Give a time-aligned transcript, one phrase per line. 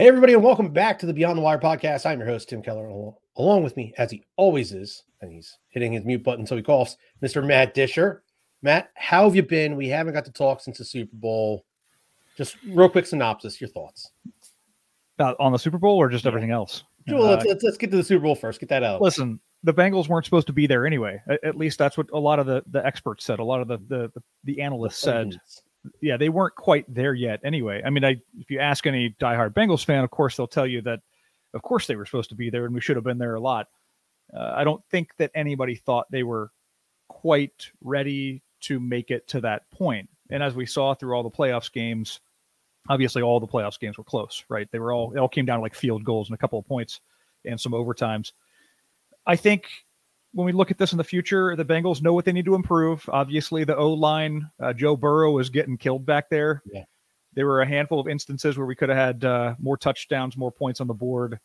[0.00, 2.06] Hey, everybody, and welcome back to the Beyond the Wire podcast.
[2.06, 2.88] I'm your host, Tim Keller.
[3.36, 6.62] Along with me, as he always is, and he's hitting his mute button so he
[6.62, 7.46] coughs, Mr.
[7.46, 8.22] Matt Disher.
[8.62, 9.76] Matt, how have you been?
[9.76, 11.66] We haven't got to talk since the Super Bowl.
[12.34, 14.10] Just real quick synopsis, your thoughts.
[15.18, 16.84] About on the Super Bowl or just everything else?
[17.06, 18.58] Well, let's, uh, let's, let's get to the Super Bowl first.
[18.58, 19.02] Get that out.
[19.02, 21.20] Listen, the Bengals weren't supposed to be there anyway.
[21.28, 23.38] At, at least that's what a lot of the, the experts said.
[23.38, 25.38] A lot of the the, the, the analysts said
[26.00, 27.40] yeah, they weren't quite there yet.
[27.44, 30.66] Anyway, I mean, I if you ask any diehard Bengals fan, of course they'll tell
[30.66, 31.00] you that,
[31.54, 33.40] of course they were supposed to be there, and we should have been there a
[33.40, 33.68] lot.
[34.34, 36.50] Uh, I don't think that anybody thought they were
[37.08, 40.08] quite ready to make it to that point.
[40.30, 42.20] And as we saw through all the playoffs games,
[42.88, 44.68] obviously all the playoffs games were close, right?
[44.70, 46.66] They were all it all came down to like field goals and a couple of
[46.66, 47.00] points
[47.44, 48.32] and some overtimes.
[49.26, 49.68] I think
[50.32, 52.54] when we look at this in the future, the Bengals know what they need to
[52.54, 53.08] improve.
[53.12, 56.62] Obviously, the O line, uh, Joe Burrow is getting killed back there.
[56.72, 56.84] Yeah.
[57.34, 60.50] There were a handful of instances where we could have had uh, more touchdowns, more
[60.50, 61.38] points on the board,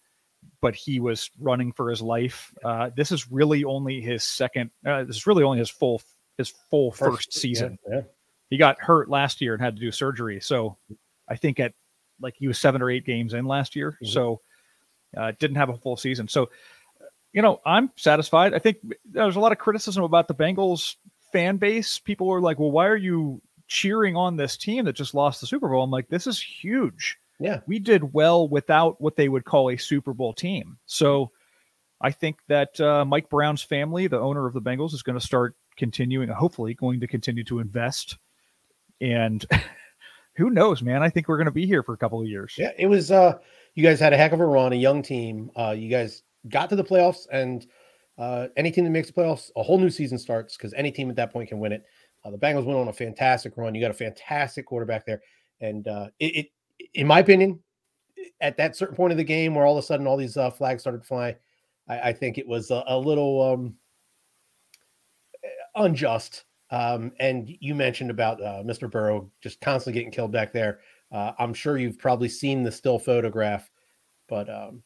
[0.61, 2.53] but he was running for his life.
[2.63, 4.71] Uh, this is really only his second.
[4.85, 6.01] Uh, this is really only his full
[6.37, 7.77] his full first, first season.
[7.87, 8.01] Yeah, yeah.
[8.49, 10.39] He got hurt last year and had to do surgery.
[10.41, 10.77] So
[11.27, 11.73] I think at
[12.19, 13.91] like he was seven or eight games in last year.
[13.91, 14.11] Mm-hmm.
[14.11, 14.41] So
[15.15, 16.27] uh, didn't have a full season.
[16.27, 16.49] So
[17.35, 18.53] you know, I'm satisfied.
[18.53, 20.95] I think there's a lot of criticism about the Bengals
[21.33, 21.99] fan base.
[21.99, 25.47] People are like, well, why are you cheering on this team that just lost the
[25.47, 25.83] Super Bowl?
[25.83, 27.17] I'm like, this is huge.
[27.41, 27.59] Yeah.
[27.67, 30.77] We did well without what they would call a Super Bowl team.
[30.85, 31.31] So
[31.99, 35.25] I think that uh, Mike Brown's family, the owner of the Bengals, is going to
[35.25, 38.17] start continuing, hopefully, going to continue to invest.
[39.01, 39.45] And
[40.37, 41.03] who knows, man?
[41.03, 42.55] I think we're going to be here for a couple of years.
[42.57, 42.71] Yeah.
[42.77, 43.39] It was, uh,
[43.73, 45.51] you guys had a heck of a run, a young team.
[45.53, 47.65] Uh, you guys got to the playoffs, and
[48.17, 51.09] uh, any team that makes the playoffs, a whole new season starts because any team
[51.09, 51.83] at that point can win it.
[52.23, 53.75] Uh, the Bengals went on a fantastic run.
[53.75, 55.21] You got a fantastic quarterback there,
[55.61, 56.47] and uh, it, it,
[56.93, 57.59] in my opinion,
[58.41, 60.49] at that certain point of the game where all of a sudden all these uh,
[60.49, 61.35] flags started flying,
[61.87, 63.75] I, I think it was a, a little um,
[65.75, 66.45] unjust.
[66.71, 68.89] Um, and you mentioned about uh, Mr.
[68.89, 70.79] Burrow just constantly getting killed back there.
[71.11, 73.69] Uh, I'm sure you've probably seen the still photograph,
[74.27, 74.81] but um,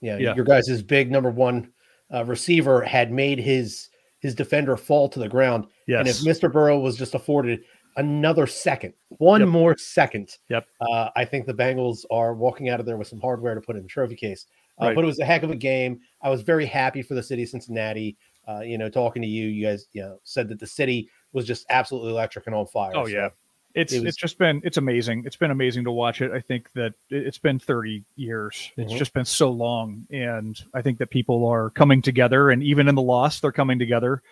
[0.00, 0.34] yeah, yeah.
[0.34, 1.72] your guys' big number one
[2.12, 3.88] uh, receiver had made his
[4.20, 5.66] his defender fall to the ground.
[5.86, 6.00] Yes.
[6.00, 6.50] And if Mr.
[6.52, 7.60] Burrow was just afforded
[7.96, 9.48] another second, one yep.
[9.48, 10.66] more second, yep.
[10.80, 13.76] Uh, I think the Bengals are walking out of there with some hardware to put
[13.76, 14.46] in the trophy case.
[14.80, 14.94] Uh, right.
[14.94, 16.00] But it was a heck of a game.
[16.22, 18.16] I was very happy for the city of Cincinnati.
[18.48, 21.46] Uh, you know, talking to you, you guys, you know, said that the city was
[21.46, 22.92] just absolutely electric and on fire.
[22.94, 23.28] Oh so yeah,
[23.76, 25.24] it's it was, it's just been it's amazing.
[25.26, 26.32] It's been amazing to watch it.
[26.32, 28.72] I think that it's been 30 years.
[28.76, 28.98] It's mm-hmm.
[28.98, 32.94] just been so long, and I think that people are coming together, and even in
[32.94, 34.22] the loss, they're coming together.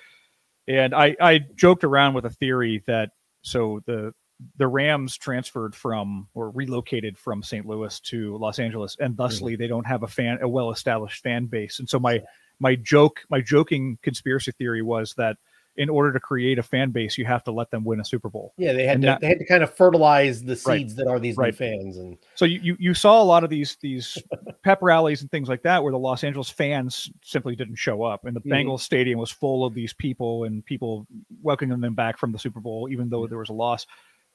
[0.66, 3.10] And I I joked around with a theory that
[3.42, 4.14] so the
[4.56, 7.66] the Rams transferred from or relocated from St.
[7.66, 9.60] Louis to Los Angeles, and thusly mm-hmm.
[9.62, 11.80] they don't have a fan a well established fan base.
[11.80, 12.22] And so my
[12.60, 15.36] my joke my joking conspiracy theory was that
[15.76, 18.28] in order to create a fan base, you have to let them win a Super
[18.28, 18.52] Bowl.
[18.56, 21.18] Yeah, they had to they had to kind of fertilize the seeds right, that are
[21.18, 21.54] these right.
[21.54, 21.96] fans.
[21.96, 24.18] And so you, you you saw a lot of these these
[24.62, 28.24] pep rallies and things like that where the Los Angeles fans simply didn't show up,
[28.24, 28.52] and the mm-hmm.
[28.52, 31.06] Bengals stadium was full of these people and people
[31.42, 33.86] welcoming them back from the Super Bowl, even though there was a loss.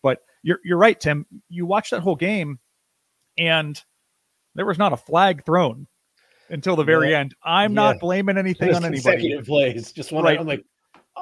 [0.04, 1.26] But you're you're right, Tim.
[1.48, 2.60] You watch that whole game,
[3.38, 3.82] and
[4.56, 5.88] there was not a flag thrown
[6.50, 7.20] until the very yeah.
[7.20, 7.36] end.
[7.44, 7.76] I'm yeah.
[7.76, 9.42] not blaming anything on anybody.
[9.42, 10.24] Plays, just one.
[10.24, 10.40] Right.
[10.40, 10.66] I'm like,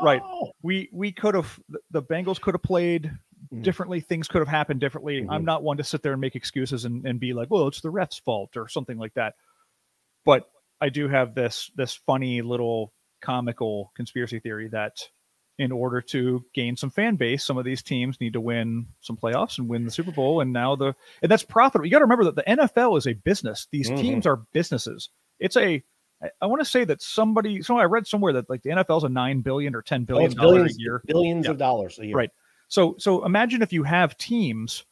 [0.02, 0.22] Right.
[0.24, 0.52] Oh.
[0.62, 1.59] We we could have
[1.91, 3.12] the Bengals could have played
[3.53, 3.63] mm.
[3.63, 4.00] differently.
[4.02, 5.22] Things could have happened differently.
[5.22, 5.31] Mm-hmm.
[5.31, 7.81] I'm not one to sit there and make excuses and, and be like, well, it's
[7.81, 9.35] the ref's fault or something like that.
[10.25, 10.50] But
[10.81, 14.97] I do have this this funny little comical conspiracy theory that
[15.59, 19.18] in order to gain some fan base, some of these teams need to win some
[19.18, 20.40] playoffs and win the Super Bowl.
[20.40, 21.85] And now the and that's profitable.
[21.85, 23.68] You got to remember that the NFL is a business.
[23.72, 24.02] These mm-hmm.
[24.02, 25.09] teams are businesses.
[25.40, 25.84] It's a
[26.22, 28.97] I, I want to say that somebody, so I read somewhere that like the NFL
[28.97, 31.51] is a nine billion or ten billion oh, dollars a year, billions yeah.
[31.51, 32.16] of dollars a year.
[32.16, 32.31] Right.
[32.67, 34.83] So, so imagine if you have teams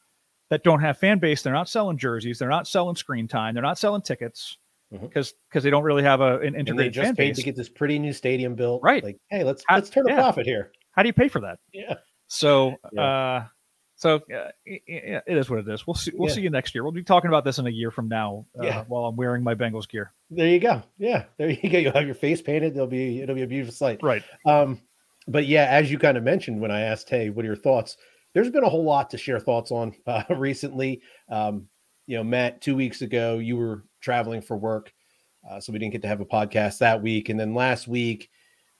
[0.50, 3.62] that don't have fan base, they're not selling jerseys, they're not selling screen time, they're
[3.62, 4.56] not selling tickets
[4.90, 5.38] because mm-hmm.
[5.50, 7.36] because they don't really have a, an integrated and they just fan paid base.
[7.36, 8.82] to get this pretty new stadium built.
[8.82, 9.02] Right.
[9.02, 10.16] Like, hey, let's how, let's turn a yeah.
[10.16, 10.72] profit here.
[10.92, 11.58] How do you pay for that?
[11.72, 11.94] Yeah.
[12.28, 13.02] So, yeah.
[13.02, 13.44] uh,
[13.96, 15.86] so uh, it, it is what it is.
[15.86, 16.12] We'll see.
[16.14, 16.34] We'll yeah.
[16.34, 16.84] see you next year.
[16.84, 18.44] We'll be talking about this in a year from now.
[18.58, 18.84] Uh, yeah.
[18.88, 20.12] While I'm wearing my Bengals gear.
[20.30, 20.82] There you go.
[20.98, 21.24] Yeah.
[21.38, 21.78] There you go.
[21.78, 22.74] You'll have your face painted.
[22.74, 24.00] There'll be it'll be a beautiful sight.
[24.02, 24.22] Right.
[24.44, 24.82] Um,
[25.26, 27.96] but yeah, as you kind of mentioned when I asked, hey, what are your thoughts?
[28.34, 31.00] There's been a whole lot to share thoughts on uh, recently.
[31.30, 31.66] Um,
[32.06, 34.92] you know, Matt, two weeks ago you were traveling for work,
[35.50, 37.30] uh, so we didn't get to have a podcast that week.
[37.30, 38.28] And then last week,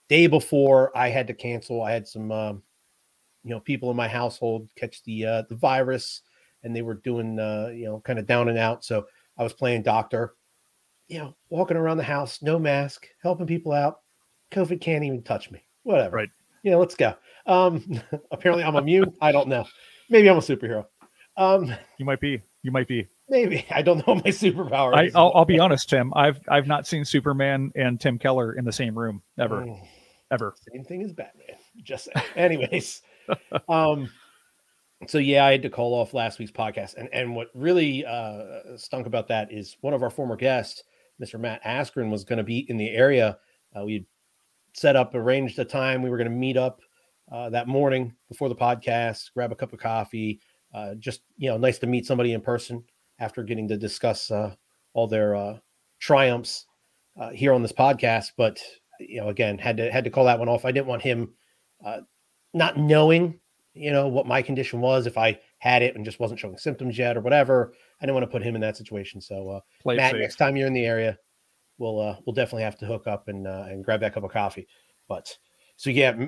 [0.09, 1.81] day before, I had to cancel.
[1.81, 2.63] I had some um,
[3.47, 6.21] you know people in my household catch the uh, the virus
[6.63, 9.05] and they were doing uh, you know kind of down and out so
[9.37, 10.33] I was playing doctor,
[11.07, 13.99] you know, walking around the house, no mask, helping people out.
[14.51, 15.63] COVID can't even touch me.
[15.83, 16.17] Whatever.
[16.17, 16.29] Right.
[16.63, 17.15] Yeah, let's go.
[17.45, 18.01] Um,
[18.31, 19.13] apparently I'm immune.
[19.21, 19.65] I don't know.
[20.09, 20.85] Maybe I'm a superhero.
[21.37, 22.41] Um, you might be.
[22.63, 23.07] You might be.
[23.29, 24.95] Maybe I don't know my superpower.
[24.95, 26.13] I, I'll, I'll be honest, Tim.
[26.15, 29.87] I've I've not seen Superman and Tim Keller in the same room ever, mm.
[30.31, 30.55] ever.
[30.73, 31.57] Same thing as Batman.
[31.83, 33.01] Just anyways.
[33.69, 34.09] um,
[35.05, 38.77] so yeah, I had to call off last week's podcast, and and what really uh,
[38.77, 40.83] stunk about that is one of our former guests,
[41.21, 41.39] Mr.
[41.39, 43.37] Matt Askren, was going to be in the area.
[43.75, 44.05] Uh, we
[44.73, 46.01] set up, arranged a time.
[46.01, 46.81] We were going to meet up
[47.31, 50.39] uh, that morning before the podcast, grab a cup of coffee.
[50.73, 52.83] Uh, just you know, nice to meet somebody in person
[53.19, 54.53] after getting to discuss uh,
[54.93, 55.57] all their uh,
[55.99, 56.65] triumphs
[57.33, 58.31] here on this podcast.
[58.35, 58.59] But
[58.99, 60.65] you know, again, had to had to call that one off.
[60.65, 61.33] I didn't want him
[62.57, 63.39] not knowing
[63.77, 66.97] you know, what my condition was if I had it and just wasn't showing symptoms
[66.97, 67.73] yet or whatever.
[68.01, 69.21] I didn't want to put him in that situation.
[69.21, 70.21] So, uh, Play Matt, safe.
[70.21, 71.17] next time you're in the area,
[71.77, 74.31] we'll uh, we'll definitely have to hook up and uh, and grab that cup of
[74.31, 74.67] coffee.
[75.07, 75.35] But
[75.75, 76.25] so yeah,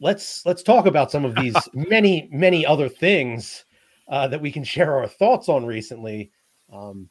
[0.00, 3.64] let's let's talk about some of these many many other things
[4.08, 6.32] uh, that we can share our thoughts on recently.
[6.72, 7.08] Um,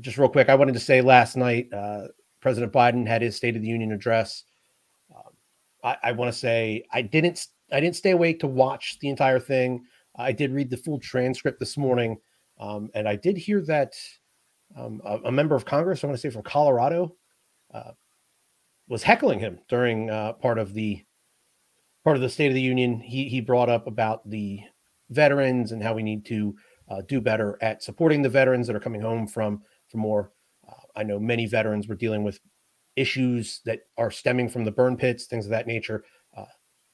[0.00, 2.08] just real quick, I wanted to say last night, uh,
[2.40, 4.44] President Biden had his State of the Union address.
[5.14, 5.32] Um,
[5.82, 9.40] I, I want to say I didn't I didn't stay awake to watch the entire
[9.40, 9.84] thing.
[10.16, 12.18] I did read the full transcript this morning,
[12.58, 13.94] um, and I did hear that
[14.76, 17.14] um, a, a, member of Congress, I want to say from Colorado,
[17.72, 17.92] uh,
[18.88, 21.04] was heckling him during uh, part of the
[22.04, 23.00] part of the State of the Union.
[23.00, 24.60] He he brought up about the
[25.10, 26.54] veterans and how we need to
[26.90, 30.32] uh, do better at supporting the veterans that are coming home from from war.
[30.68, 32.40] Uh, I know many veterans were dealing with
[32.96, 36.04] issues that are stemming from the burn pits, things of that nature.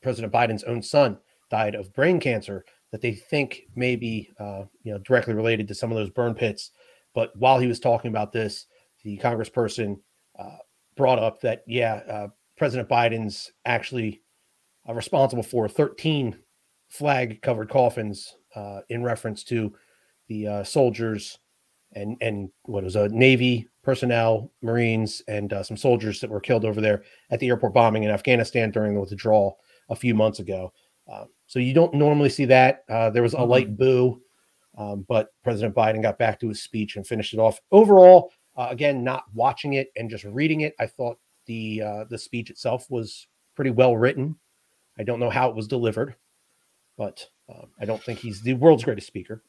[0.04, 1.18] President Biden's own son
[1.50, 5.74] died of brain cancer that they think may be uh, you know directly related to
[5.74, 6.70] some of those burn pits.
[7.14, 8.66] But while he was talking about this,
[9.02, 9.96] the congressperson
[10.38, 10.58] uh,
[10.94, 14.20] brought up that yeah, uh, President Biden's actually
[14.88, 16.36] uh, responsible for 13
[16.88, 19.74] flag covered coffins uh, in reference to
[20.28, 21.38] the uh, soldiers
[21.94, 26.82] and and what was a Navy personnel, Marines, and some soldiers that were killed over
[26.82, 29.58] there at the airport bombing in Afghanistan during the withdrawal
[29.88, 30.72] a few months ago.
[31.10, 32.84] Uh, so you don't normally see that.
[32.88, 33.50] Uh, there was a mm-hmm.
[33.50, 34.20] light boo,
[34.78, 37.60] um, but President Biden got back to his speech and finished it off.
[37.70, 42.18] Overall, uh, again, not watching it and just reading it, I thought the uh, the
[42.18, 44.36] speech itself was pretty well written.
[44.98, 46.14] I don't know how it was delivered,
[46.96, 49.42] but um, I don't think he's the world's greatest speaker.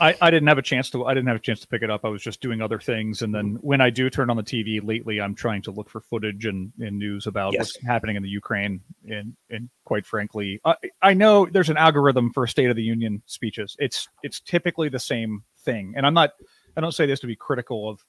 [0.00, 1.90] I, I didn't have a chance to I didn't have a chance to pick it
[1.90, 2.04] up.
[2.04, 4.80] I was just doing other things, and then when I do turn on the TV
[4.82, 7.60] lately, I'm trying to look for footage and, and news about yes.
[7.60, 8.80] what's happening in the Ukraine.
[9.08, 13.22] And and quite frankly, I, I know there's an algorithm for State of the Union
[13.26, 13.76] speeches.
[13.78, 16.32] It's it's typically the same thing, and I'm not
[16.76, 18.00] I don't say this to be critical of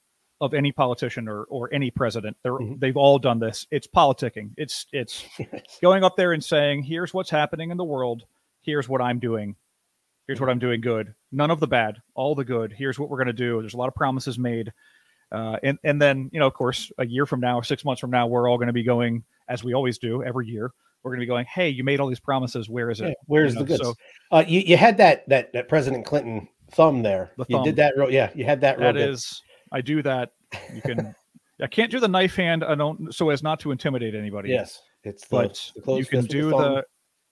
[0.42, 2.38] of any politician or or any president.
[2.44, 2.80] They're mm-hmm.
[2.80, 3.68] they've all done this.
[3.72, 4.52] It's politicking.
[4.58, 5.26] It's it's
[5.82, 8.24] going up there and saying, "Here's what's happening in the world.
[8.62, 9.56] Here's what I'm doing."
[10.28, 11.14] Here's what I'm doing good.
[11.32, 12.74] None of the bad, all the good.
[12.76, 13.62] Here's what we're going to do.
[13.62, 14.72] There's a lot of promises made.
[15.32, 18.12] Uh, and, and then, you know, of course, a year from now, six months from
[18.12, 20.72] now, we're all going to be going, as we always do every year.
[21.04, 22.68] We're going to be going, hey, you made all these promises.
[22.68, 23.10] Where is it?
[23.10, 23.84] Yeah, where's you know, the goods?
[23.84, 23.94] So,
[24.32, 27.32] uh, you, you had that, that, that President Clinton thumb there.
[27.38, 27.60] The thumb.
[27.60, 27.94] You did that.
[27.96, 28.80] Real, yeah, you had that.
[28.80, 30.32] That is, I do that.
[30.74, 31.14] You can,
[31.62, 32.64] I can't do the knife hand.
[32.64, 34.50] I don't, so as not to intimidate anybody.
[34.50, 34.82] Yes.
[35.04, 36.84] It's the, but the you can do the,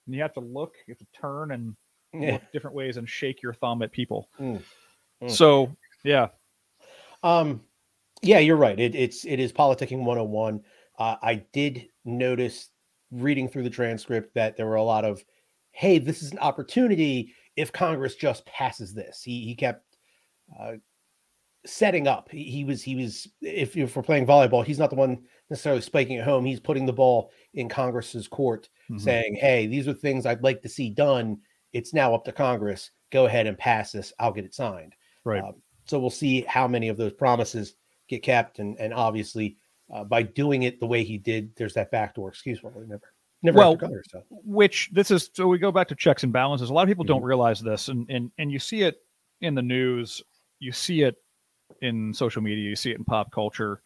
[0.06, 1.74] the you have to look, you have to turn and
[2.22, 2.38] yeah.
[2.52, 4.28] different ways and shake your thumb at people.
[4.40, 4.62] Mm.
[5.22, 5.30] Mm.
[5.30, 6.28] So yeah.
[7.22, 7.62] Um
[8.22, 8.78] yeah, you're right.
[8.78, 10.62] It, it's it is politicking 101.
[10.98, 12.70] Uh, I did notice
[13.10, 15.22] reading through the transcript that there were a lot of,
[15.72, 19.22] hey, this is an opportunity if Congress just passes this.
[19.22, 19.84] He he kept
[20.58, 20.74] uh,
[21.66, 22.30] setting up.
[22.30, 25.82] He, he, was he was if, if we're playing volleyball, he's not the one necessarily
[25.82, 26.44] spiking at home.
[26.44, 28.98] He's putting the ball in Congress's court, mm-hmm.
[28.98, 31.38] saying, "Hey, these are things I'd like to see done
[31.74, 32.90] it's now up to Congress.
[33.10, 34.12] Go ahead and pass this.
[34.18, 34.94] I'll get it signed.
[35.24, 35.42] Right.
[35.42, 37.74] Um, so we'll see how many of those promises
[38.08, 39.58] get kept, and and obviously
[39.92, 42.62] uh, by doing it the way he did, there's that backdoor excuse.
[42.62, 43.12] Well, never.
[43.42, 44.22] Never well, Congress, so.
[44.30, 46.70] which this is so we go back to checks and balances.
[46.70, 47.12] A lot of people mm-hmm.
[47.12, 49.02] don't realize this, and and and you see it
[49.42, 50.22] in the news,
[50.60, 51.16] you see it
[51.82, 53.82] in social media, you see it in pop culture,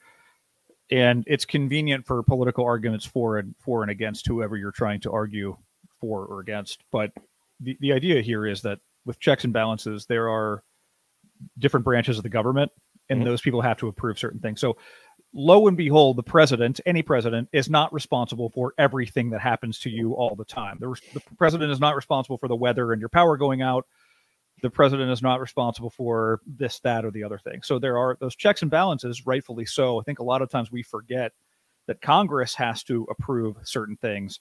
[0.92, 5.11] and it's convenient for political arguments for and for and against whoever you're trying to
[5.11, 5.57] argue
[6.00, 6.85] for or against.
[6.92, 7.11] But
[7.60, 10.62] the, the idea here is that with checks and balances, there are
[11.58, 12.70] different branches of the government,
[13.08, 13.28] and mm-hmm.
[13.28, 14.60] those people have to approve certain things.
[14.60, 14.76] So,
[15.32, 19.90] lo and behold, the president, any president, is not responsible for everything that happens to
[19.90, 20.78] you all the time.
[20.80, 23.86] The, the president is not responsible for the weather and your power going out.
[24.62, 27.62] the president is not responsible for this, that, or the other thing.
[27.62, 30.00] So there are those checks and balances, rightfully so.
[30.00, 31.32] I think a lot of times we forget
[31.86, 34.40] that Congress has to approve certain things,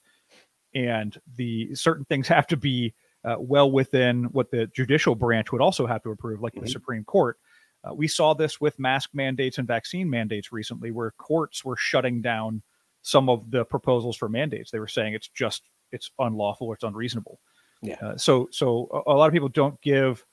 [0.74, 2.94] and the certain things have to be
[3.24, 6.64] uh, well within what the judicial branch would also have to approve, like mm-hmm.
[6.64, 7.38] the Supreme Court.
[7.84, 12.20] Uh, we saw this with mask mandates and vaccine mandates recently, where courts were shutting
[12.20, 12.62] down
[13.02, 14.70] some of the proposals for mandates.
[14.70, 17.40] They were saying it's just it's unlawful, it's unreasonable.
[17.82, 17.96] Yeah.
[18.02, 20.24] Uh, so so a, a, lot of people don't give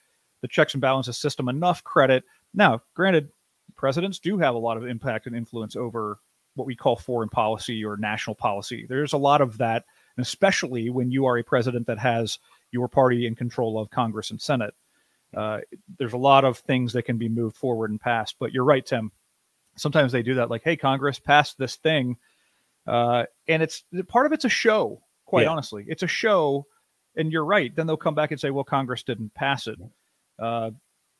[0.42, 2.24] the checks and balances system enough credit.
[2.52, 3.30] Now, granted,
[3.76, 6.18] presidents do have a lot of impact and influence over
[6.54, 8.86] what we call foreign policy or national policy.
[8.88, 9.84] There's a lot of that,
[10.18, 12.38] especially when you are a president that has
[12.76, 14.74] your party in control of Congress and Senate.
[15.34, 15.60] Uh,
[15.98, 18.36] there's a lot of things that can be moved forward and passed.
[18.38, 19.10] But you're right, Tim.
[19.76, 22.18] Sometimes they do that, like, "Hey, Congress, pass this thing,"
[22.86, 25.02] uh, and it's part of it's a show.
[25.24, 25.50] Quite yeah.
[25.50, 26.66] honestly, it's a show.
[27.18, 27.74] And you're right.
[27.74, 29.78] Then they'll come back and say, "Well, Congress didn't pass it."
[30.38, 30.72] Uh,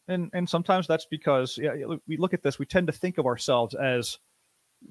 [0.08, 1.72] and and sometimes that's because yeah,
[2.06, 2.58] we look at this.
[2.58, 4.18] We tend to think of ourselves as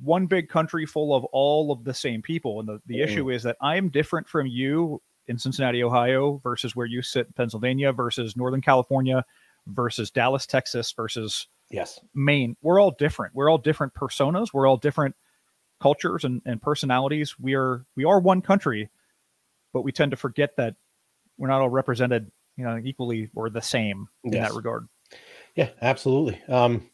[0.01, 2.59] one big country full of all of the same people.
[2.59, 3.03] And the, the mm.
[3.03, 7.27] issue is that I am different from you in Cincinnati, Ohio, versus where you sit
[7.27, 9.25] in Pennsylvania, versus Northern California,
[9.67, 12.55] versus Dallas, Texas, versus yes, Maine.
[12.61, 13.35] We're all different.
[13.35, 14.53] We're all different personas.
[14.53, 15.15] We're all different
[15.81, 17.35] cultures and, and personalities.
[17.39, 18.89] We are we are one country,
[19.73, 20.75] but we tend to forget that
[21.37, 24.49] we're not all represented, you know, equally or the same in yes.
[24.49, 24.87] that regard.
[25.55, 26.41] Yeah, absolutely.
[26.47, 26.89] Um,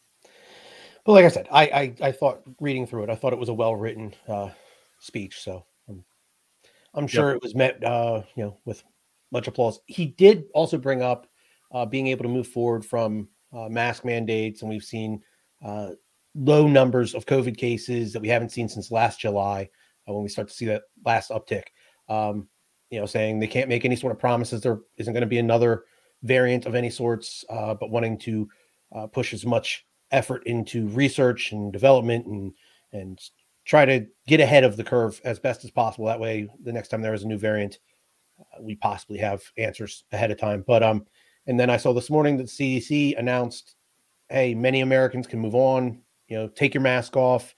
[1.04, 3.48] but like I said, I, I, I thought reading through it, I thought it was
[3.48, 4.50] a well written uh,
[5.00, 5.40] speech.
[5.40, 5.64] So
[6.94, 7.36] I'm, sure yep.
[7.36, 8.82] it was met, uh, you know, with
[9.30, 9.80] much applause.
[9.86, 11.26] He did also bring up
[11.72, 15.22] uh, being able to move forward from uh, mask mandates, and we've seen
[15.64, 15.90] uh,
[16.34, 19.68] low numbers of COVID cases that we haven't seen since last July
[20.08, 21.64] uh, when we start to see that last uptick.
[22.08, 22.48] Um,
[22.90, 25.38] you know, saying they can't make any sort of promises there isn't going to be
[25.38, 25.84] another
[26.22, 28.46] variant of any sorts, but wanting to
[29.12, 32.52] push as much effort into research and development and
[32.92, 33.18] and
[33.64, 36.06] try to get ahead of the curve as best as possible.
[36.06, 37.78] That way, the next time there is a new variant,
[38.40, 40.64] uh, we possibly have answers ahead of time.
[40.66, 41.06] But um,
[41.46, 43.76] and then I saw this morning that CDC announced,
[44.28, 46.00] hey, many Americans can move on.
[46.28, 47.54] You know, take your mask off,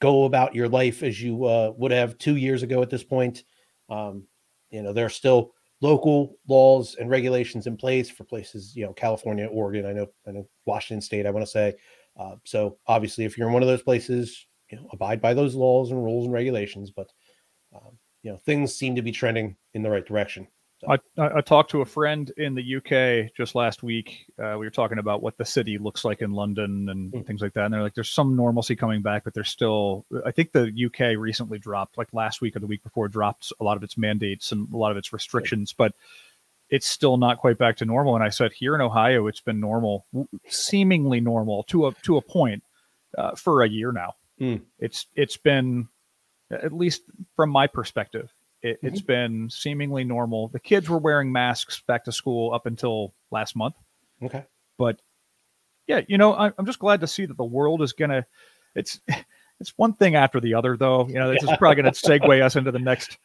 [0.00, 3.44] go about your life as you uh, would have two years ago at this point.
[3.88, 4.24] Um,
[4.70, 8.92] you know, there are still local laws and regulations in place for places, you know,
[8.92, 9.86] California, Oregon.
[9.86, 11.26] I know, I know Washington State.
[11.26, 11.74] I want to say.
[12.18, 15.54] Uh, so obviously, if you're in one of those places, you know, abide by those
[15.54, 16.90] laws and rules and regulations.
[16.90, 17.10] But
[17.74, 20.48] um, you know, things seem to be trending in the right direction.
[20.80, 20.92] So.
[20.92, 20.98] I,
[21.38, 24.26] I talked to a friend in the UK just last week.
[24.38, 27.26] Uh, we were talking about what the city looks like in London and mm.
[27.26, 27.64] things like that.
[27.64, 31.18] And they're like, there's some normalcy coming back, but there's still, I think the UK
[31.18, 34.52] recently dropped, like last week or the week before, dropped a lot of its mandates
[34.52, 35.94] and a lot of its restrictions, but
[36.70, 38.14] it's still not quite back to normal.
[38.14, 40.06] And I said, here in Ohio, it's been normal,
[40.46, 42.62] seemingly normal to a, to a point
[43.16, 44.14] uh, for a year now.
[44.40, 44.62] Mm.
[44.78, 45.88] It's, it's been,
[46.50, 47.02] at least
[47.36, 49.06] from my perspective, it, has mm-hmm.
[49.06, 50.48] been seemingly normal.
[50.48, 53.74] The kids were wearing masks back to school up until last month.
[54.22, 54.44] Okay.
[54.78, 55.00] But
[55.86, 58.26] yeah, you know, I'm just glad to see that the world is gonna.
[58.74, 59.00] It's
[59.60, 61.06] it's one thing after the other, though.
[61.08, 63.18] You know, this is probably going to segue us into the next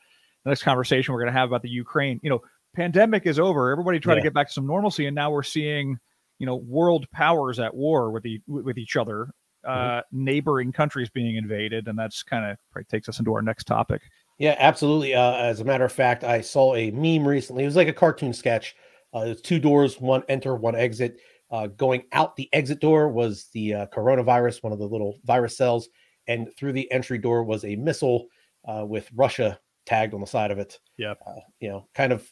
[0.43, 2.19] the next conversation we're going to have about the Ukraine.
[2.23, 2.41] You know,
[2.75, 3.71] pandemic is over.
[3.71, 4.21] Everybody tried yeah.
[4.21, 5.99] to get back to some normalcy, and now we're seeing
[6.39, 9.29] you know world powers at war with the with each other.
[9.65, 9.97] Mm-hmm.
[9.97, 13.63] Uh, neighboring countries being invaded, and that's kind of probably takes us into our next
[13.65, 14.01] topic.
[14.39, 15.13] Yeah, absolutely.
[15.13, 17.63] Uh, as a matter of fact, I saw a meme recently.
[17.63, 18.75] It was like a cartoon sketch.
[19.15, 21.19] Uh, it's two doors, one enter, one exit.
[21.51, 25.55] Uh, going out the exit door was the uh, coronavirus, one of the little virus
[25.55, 25.87] cells,
[26.27, 28.27] and through the entry door was a missile
[28.67, 30.79] uh, with Russia tagged on the side of it.
[30.97, 32.27] Yeah, uh, you know, kind of,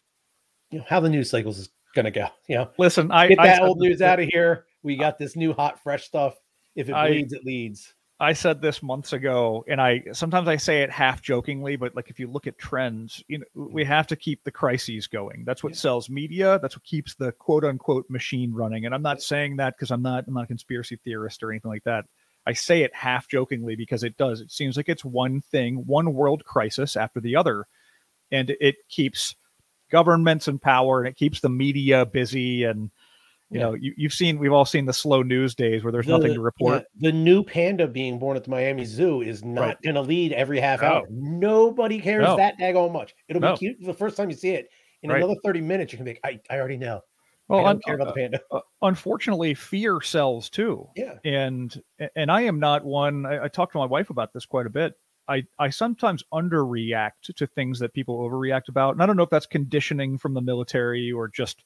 [0.71, 2.27] you know, how the news cycles is going to go.
[2.47, 4.65] You know, listen, I get that I, old news out of here.
[4.81, 6.33] We got this new hot, fresh stuff.
[6.75, 7.93] If it bleeds, I, it leads.
[8.21, 12.11] I said this months ago, and I sometimes I say it half jokingly, but like
[12.11, 15.43] if you look at trends, you know, we have to keep the crises going.
[15.43, 15.79] That's what yeah.
[15.79, 16.59] sells media.
[16.61, 18.85] That's what keeps the quote unquote machine running.
[18.85, 21.71] And I'm not saying that because I'm not I'm not a conspiracy theorist or anything
[21.71, 22.05] like that.
[22.45, 24.39] I say it half jokingly because it does.
[24.39, 27.65] It seems like it's one thing, one world crisis after the other,
[28.31, 29.35] and it keeps
[29.91, 32.91] governments in power and it keeps the media busy and
[33.51, 33.65] you yeah.
[33.65, 36.34] know, you, you've seen, we've all seen the slow news days where there's the, nothing
[36.34, 36.86] to report.
[36.96, 39.81] Yeah, the new panda being born at the Miami Zoo is not right.
[39.81, 40.88] going to lead every half no.
[40.88, 41.08] hour.
[41.10, 42.38] Nobody cares no.
[42.38, 43.13] that daggone much.
[43.27, 43.53] It'll no.
[43.53, 44.70] be cute the first time you see it.
[45.03, 45.17] In right.
[45.17, 47.01] another 30 minutes, you can be I, I already know.
[47.50, 48.39] Well, I don't un- care about the panda.
[48.51, 50.88] Uh, unfortunately, fear sells too.
[50.96, 51.15] Yeah.
[51.25, 51.81] And
[52.15, 53.25] and I am not one.
[53.25, 54.93] I, I talk to my wife about this quite a bit.
[55.27, 58.93] I, I sometimes underreact to things that people overreact about.
[58.93, 61.63] And I don't know if that's conditioning from the military or just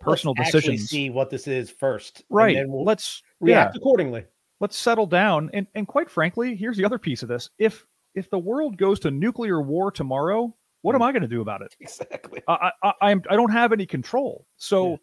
[0.00, 0.88] personal let's decisions.
[0.88, 2.56] See what this is first, right?
[2.68, 3.78] we'll let's react yeah.
[3.78, 4.24] accordingly.
[4.60, 5.50] Let's settle down.
[5.52, 9.00] And and quite frankly, here's the other piece of this: if if the world goes
[9.00, 11.06] to nuclear war tomorrow, what am Mm.
[11.06, 11.74] I going to do about it?
[11.80, 12.42] Exactly.
[12.48, 14.46] I I I'm, I don't have any control.
[14.56, 14.90] So.
[14.90, 14.96] Yeah.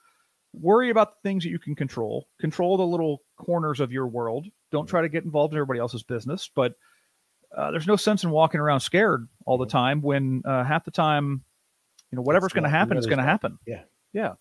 [0.62, 2.28] Worry about the things that you can control.
[2.40, 4.46] Control the little corners of your world.
[4.72, 6.48] Don't try to get involved in everybody else's business.
[6.54, 6.76] But
[7.58, 10.92] uh, there's no sense in walking around scared all the time when uh, half the
[10.92, 11.44] time,
[12.12, 13.58] you know, whatever's going to happen is going to happen.
[13.66, 13.82] Yeah,
[14.14, 14.34] yeah,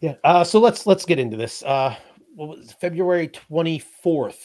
[0.00, 0.14] yeah.
[0.24, 1.62] Uh, so let's let's get into this.
[1.62, 1.94] Uh,
[2.80, 4.38] February 24th?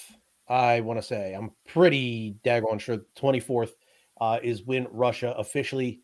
[0.50, 3.72] I want to say I'm pretty daggone sure 24th
[4.20, 6.02] uh, is when Russia officially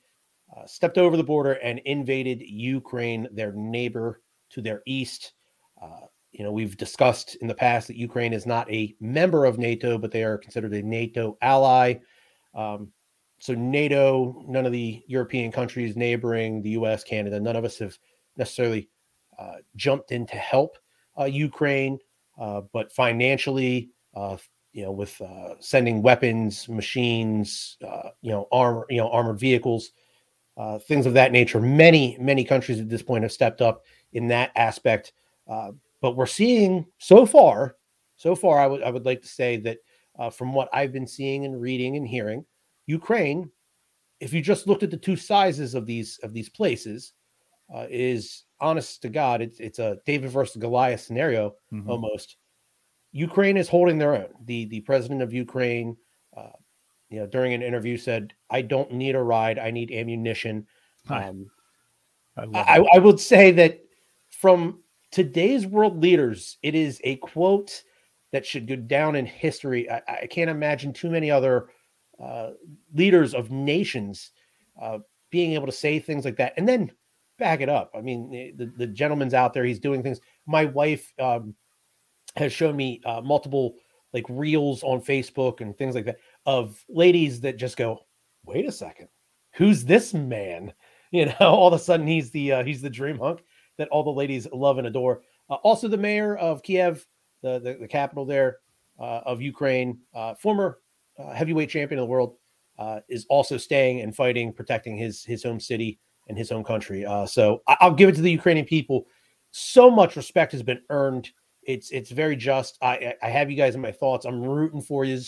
[0.55, 5.33] uh, stepped over the border and invaded Ukraine, their neighbor to their east.
[5.81, 9.57] Uh, you know, we've discussed in the past that Ukraine is not a member of
[9.57, 11.95] NATO, but they are considered a NATO ally.
[12.53, 12.91] Um,
[13.39, 17.97] so, NATO, none of the European countries neighboring the US, Canada, none of us have
[18.37, 18.89] necessarily
[19.75, 20.77] jumped in to help
[21.19, 21.99] uh, Ukraine,
[22.39, 24.37] uh, but financially, uh,
[24.71, 29.91] you know, with uh, sending weapons, machines, uh, you know, armor, you know, armored vehicles,
[30.81, 31.59] things of that nature.
[31.59, 35.13] Many, many countries at this point have stepped up in that aspect.
[35.47, 37.75] Uh, but we're seeing so far,
[38.15, 39.77] so far, I would I would like to say that
[40.17, 42.45] uh, from what I've been seeing and reading and hearing,
[42.85, 43.49] Ukraine,
[44.19, 47.13] if you just looked at the two sizes of these of these places,
[47.73, 51.89] uh, is honest to God, it's it's a David versus Goliath scenario mm-hmm.
[51.89, 52.37] almost.
[53.11, 54.29] Ukraine is holding their own.
[54.45, 55.97] The the president of Ukraine,
[56.35, 56.51] uh,
[57.09, 59.59] you know, during an interview said, "I don't need a ride.
[59.59, 60.67] I need ammunition."
[61.09, 61.49] Um,
[62.37, 63.79] I, I, I would say that
[64.29, 67.83] from today's world leaders, it is a quote
[68.31, 69.89] that should go down in history.
[69.89, 71.69] I, I can't imagine too many other
[72.23, 72.51] uh,
[72.93, 74.31] leaders of nations
[74.79, 74.99] uh,
[75.31, 76.91] being able to say things like that and then
[77.39, 77.91] back it up.
[77.95, 80.19] I mean, the, the gentleman's out there, he's doing things.
[80.45, 81.55] My wife um,
[82.35, 83.75] has shown me uh, multiple
[84.13, 87.99] like reels on Facebook and things like that of ladies that just go,
[88.43, 89.07] wait a second,
[89.55, 90.73] who's this man?
[91.11, 93.41] You know, all of a sudden he's the uh, he's the dream hunk
[93.79, 95.23] that all the ladies love and adore.
[95.49, 97.03] Uh, also, the mayor of Kiev,
[97.41, 98.57] the the, the capital there
[98.99, 100.81] uh, of Ukraine, uh, former
[101.17, 102.35] uh, heavyweight champion of the world,
[102.77, 105.99] uh, is also staying and fighting, protecting his his home city
[106.29, 107.05] and his own country.
[107.05, 109.07] Uh, so I, will give it to the Ukrainian people.
[109.51, 111.29] So much respect has been earned.
[111.63, 112.77] It's it's very just.
[112.81, 114.25] I I have you guys in my thoughts.
[114.25, 115.19] I'm rooting for you.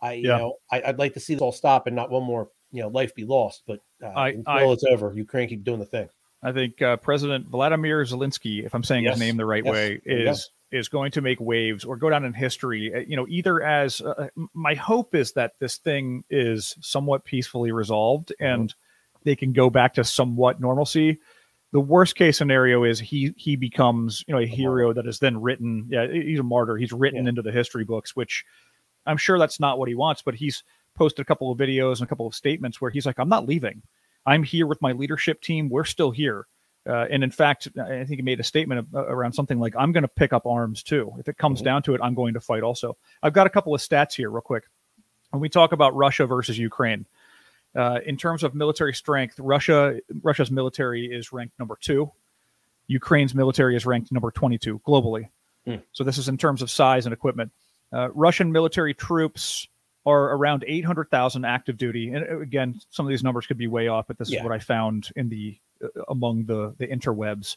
[0.00, 0.38] I you yeah.
[0.38, 2.88] know I, would like to see this all stop and not one more you know
[2.88, 3.62] life be lost.
[3.66, 3.80] But
[4.14, 6.08] I, until I, it's over, Ukraine keep doing the thing.
[6.42, 9.14] I think uh, President Vladimir Zelensky, if I'm saying yes.
[9.14, 9.72] his name the right yes.
[9.72, 12.92] way, is is going to make waves or go down in history.
[12.94, 17.24] Uh, you know, either as uh, uh my hope is that this thing is somewhat
[17.24, 18.60] peacefully resolved mm-hmm.
[18.62, 18.74] and
[19.24, 21.18] they can go back to somewhat normalcy.
[21.72, 25.40] The worst case scenario is he he becomes you know a hero that is then
[25.40, 25.86] written.
[25.88, 26.76] Yeah, he's a martyr.
[26.76, 27.30] He's written yeah.
[27.30, 28.44] into the history books, which
[29.06, 30.22] I'm sure that's not what he wants.
[30.22, 33.18] But he's posted a couple of videos and a couple of statements where he's like,
[33.18, 33.82] "I'm not leaving."
[34.24, 35.68] I'm here with my leadership team.
[35.68, 36.46] We're still here.
[36.88, 40.02] Uh, and in fact, I think he made a statement around something like, I'm going
[40.02, 41.12] to pick up arms too.
[41.18, 41.66] If it comes mm-hmm.
[41.66, 42.96] down to it, I'm going to fight also.
[43.22, 44.64] I've got a couple of stats here, real quick.
[45.30, 47.06] When we talk about Russia versus Ukraine,
[47.74, 52.10] uh, in terms of military strength, Russia Russia's military is ranked number two.
[52.86, 55.28] Ukraine's military is ranked number 22 globally.
[55.66, 55.82] Mm.
[55.92, 57.52] So this is in terms of size and equipment.
[57.92, 59.68] Uh, Russian military troops
[60.04, 62.12] are around 800,000 active duty.
[62.12, 64.38] And uh, again, some of these numbers could be way off, but this yeah.
[64.38, 67.56] is what I found in the uh, among the the interwebs.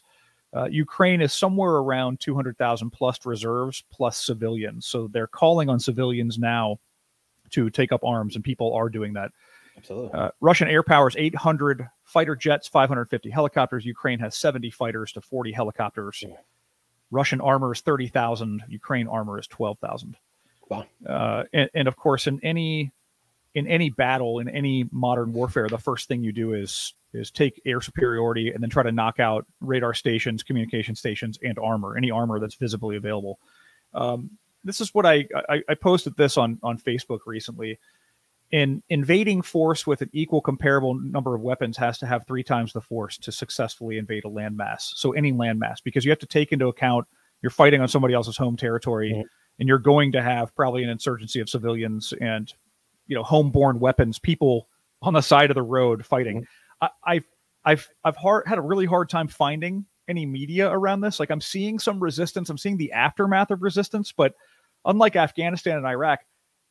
[0.54, 4.86] Uh, Ukraine is somewhere around 200,000 plus reserves plus civilians.
[4.86, 6.78] So they're calling on civilians now
[7.50, 9.32] to take up arms, and people are doing that.
[9.76, 10.10] Absolutely.
[10.12, 13.84] Uh, Russian air power is 800 fighter jets, 550 helicopters.
[13.84, 16.24] Ukraine has 70 fighters to 40 helicopters.
[16.26, 16.36] Yeah.
[17.10, 18.64] Russian armor is 30,000.
[18.68, 20.16] Ukraine armor is 12,000.
[20.68, 20.84] Wow.
[21.06, 22.92] Uh, and, and, of course, in any
[23.54, 27.62] in any battle, in any modern warfare, the first thing you do is is take
[27.64, 32.10] air superiority and then try to knock out radar stations, communication stations, and armor, any
[32.10, 33.38] armor that's visibly available.
[33.94, 34.30] Um,
[34.62, 37.78] this is what I, I, I posted this on on Facebook recently.
[38.52, 42.72] An invading force with an equal comparable number of weapons has to have three times
[42.72, 44.92] the force to successfully invade a landmass.
[44.94, 47.06] So any landmass, because you have to take into account
[47.42, 49.12] you're fighting on somebody else's home territory.
[49.12, 49.26] Mm-hmm
[49.58, 52.52] and you're going to have probably an insurgency of civilians and
[53.06, 54.68] you know homeborn weapons, people
[55.02, 56.42] on the side of the road fighting.
[56.42, 56.86] Mm-hmm.
[57.04, 57.24] I, have
[57.64, 61.18] I've I've hard, had a really hard time finding any media around this.
[61.18, 64.34] Like I'm seeing some resistance, I'm seeing the aftermath of resistance, but
[64.84, 66.20] unlike Afghanistan and Iraq,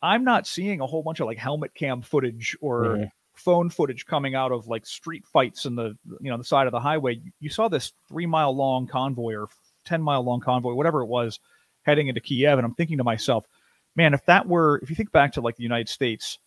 [0.06, 3.04] I'm not seeing a whole bunch of like helmet cam footage or mm-hmm.
[3.34, 6.72] phone footage coming out of like street fights in the you know the side of
[6.72, 7.20] the highway.
[7.39, 9.48] You saw this three mile long convoy or
[9.84, 11.39] ten mile long convoy, whatever it was,
[11.84, 13.48] heading into Kiev, and I'm thinking to myself,
[13.96, 16.38] man, if that were if you think back to like the United States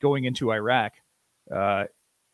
[0.00, 0.92] going into Iraq.
[1.52, 1.84] Uh,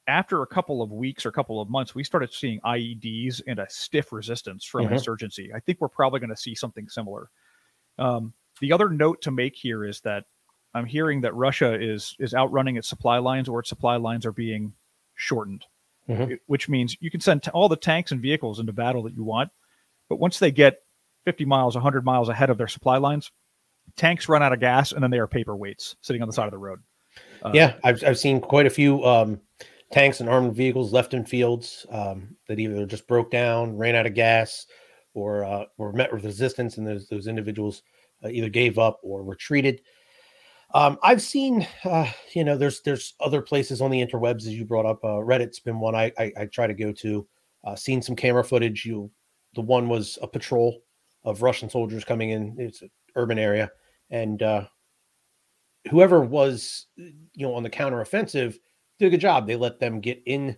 [0.07, 3.59] after a couple of weeks or a couple of months, we started seeing IEDs and
[3.59, 4.94] a stiff resistance from mm-hmm.
[4.94, 5.51] insurgency.
[5.55, 7.31] I think we're probably going to see something similar.
[7.99, 10.25] Um, the other note to make here is that
[10.74, 14.32] I'm hearing that Russia is is outrunning its supply lines, or its supply lines are
[14.32, 14.72] being
[15.14, 15.64] shortened,
[16.08, 16.34] mm-hmm.
[16.46, 19.24] which means you can send t- all the tanks and vehicles into battle that you
[19.24, 19.50] want,
[20.08, 20.78] but once they get
[21.24, 23.30] 50 miles, 100 miles ahead of their supply lines,
[23.96, 26.50] tanks run out of gas, and then they are paperweights sitting on the side of
[26.52, 26.80] the road.
[27.42, 29.40] Uh, yeah, I've I've seen quite a few um,
[29.92, 34.06] tanks and armored vehicles left in fields um, that either just broke down, ran out
[34.06, 34.66] of gas,
[35.14, 37.82] or uh, were met with resistance, and those those individuals
[38.24, 39.80] uh, either gave up or retreated.
[40.74, 44.64] Um, I've seen, uh, you know, there's there's other places on the interwebs as you
[44.64, 45.04] brought up.
[45.04, 47.26] Uh, Reddit's been one I, I, I try to go to.
[47.62, 48.84] Uh, seen some camera footage.
[48.84, 49.10] You,
[49.54, 50.82] the one was a patrol
[51.22, 52.56] of Russian soldiers coming in.
[52.58, 53.70] It's an urban area,
[54.10, 54.64] and uh,
[55.90, 58.58] whoever was, you know, on the counteroffensive
[58.98, 59.46] did a good job.
[59.46, 60.56] They let them get in.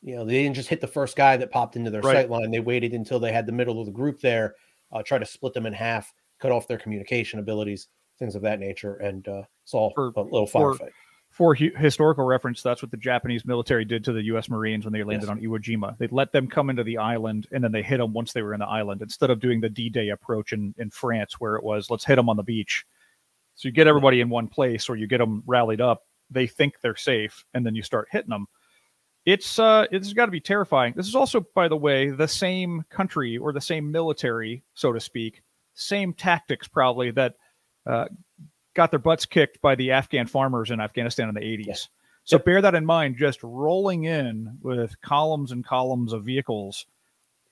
[0.00, 2.14] You know, they didn't just hit the first guy that popped into their right.
[2.14, 2.52] sight line.
[2.52, 4.54] They waited until they had the middle of the group there,
[4.92, 8.60] uh, try to split them in half, cut off their communication abilities things of that
[8.60, 9.28] nature, and
[9.66, 10.90] uh, saw for, a little firefight.
[11.30, 14.48] For, for historical reference, that's what the Japanese military did to the U.S.
[14.48, 15.30] Marines when they landed yes.
[15.30, 15.96] on Iwo Jima.
[15.98, 18.54] They let them come into the island, and then they hit them once they were
[18.54, 21.90] in the island, instead of doing the D-Day approach in, in France, where it was
[21.90, 22.86] let's hit them on the beach.
[23.54, 26.04] So you get everybody in one place, or you get them rallied up.
[26.30, 28.46] They think they're safe, and then you start hitting them.
[29.26, 30.94] It's uh, it's got to be terrifying.
[30.96, 35.00] This is also, by the way, the same country or the same military, so to
[35.00, 35.42] speak,
[35.74, 37.34] same tactics probably that
[37.84, 38.06] uh,
[38.76, 41.66] got their butts kicked by the Afghan farmers in Afghanistan in the 80s.
[41.66, 41.74] Yeah.
[42.24, 43.16] So bear that in mind.
[43.16, 46.86] Just rolling in with columns and columns of vehicles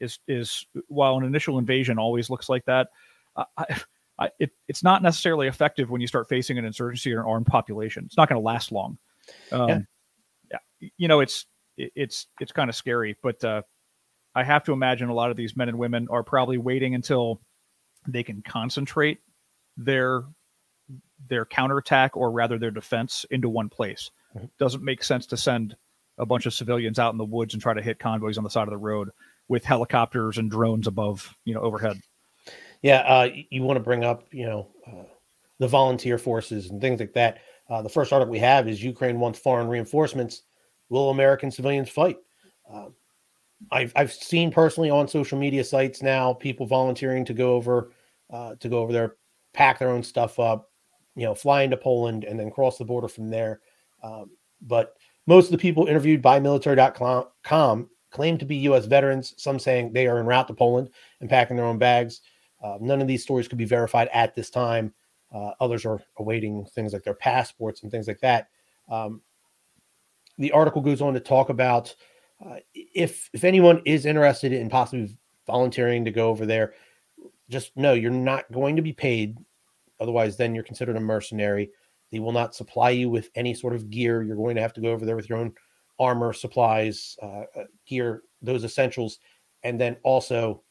[0.01, 2.89] is is while an initial invasion always looks like that.
[3.37, 3.81] I,
[4.19, 7.47] I, it, it's not necessarily effective when you start facing an insurgency or an armed
[7.47, 8.05] population.
[8.05, 8.99] It's not going to last long.
[9.51, 9.79] Um, yeah.
[10.81, 10.89] yeah.
[10.97, 13.63] you know, it's it, it's it's kind of scary, but uh,
[14.35, 17.41] I have to imagine a lot of these men and women are probably waiting until
[18.09, 19.19] they can concentrate
[19.77, 20.25] their
[21.29, 24.11] their counterattack or rather their defense into one place.
[24.37, 24.47] Mm-hmm.
[24.59, 25.77] Doesn't make sense to send
[26.18, 28.51] a bunch of civilians out in the woods and try to hit convoys on the
[28.51, 29.11] side of the road
[29.49, 32.01] with helicopters and drones above, you know, overhead.
[32.83, 35.05] Yeah, uh, you want to bring up, you know, uh,
[35.59, 37.38] the volunteer forces and things like that.
[37.70, 40.42] Uh, the first article we have is Ukraine wants foreign reinforcements.
[40.90, 42.18] Will American civilians fight?
[42.70, 42.88] Uh,
[43.70, 47.92] I've I've seen personally on social media sites now people volunteering to go over
[48.31, 49.16] uh, to go over there
[49.55, 50.70] pack their own stuff up,
[51.16, 53.61] you know, fly into Poland and then cross the border from there.
[54.03, 54.31] Um,
[54.62, 54.96] but
[55.27, 58.87] most of the people interviewed by military.com claim to be U.S.
[58.87, 62.20] veterans, some saying they are en route to Poland and packing their own bags.
[62.62, 64.94] Uh, none of these stories could be verified at this time.
[65.35, 68.48] Uh, others are awaiting things like their passports and things like that.
[68.88, 69.20] Um,
[70.38, 71.94] the article goes on to talk about
[72.44, 76.74] uh, if if anyone is interested in possibly volunteering to go over there,
[77.48, 79.38] just know you're not going to be paid.
[80.01, 81.71] Otherwise, then you're considered a mercenary.
[82.11, 84.23] They will not supply you with any sort of gear.
[84.23, 85.53] You're going to have to go over there with your own
[85.99, 89.19] armor, supplies, uh, uh gear, those essentials.
[89.63, 90.63] And then also,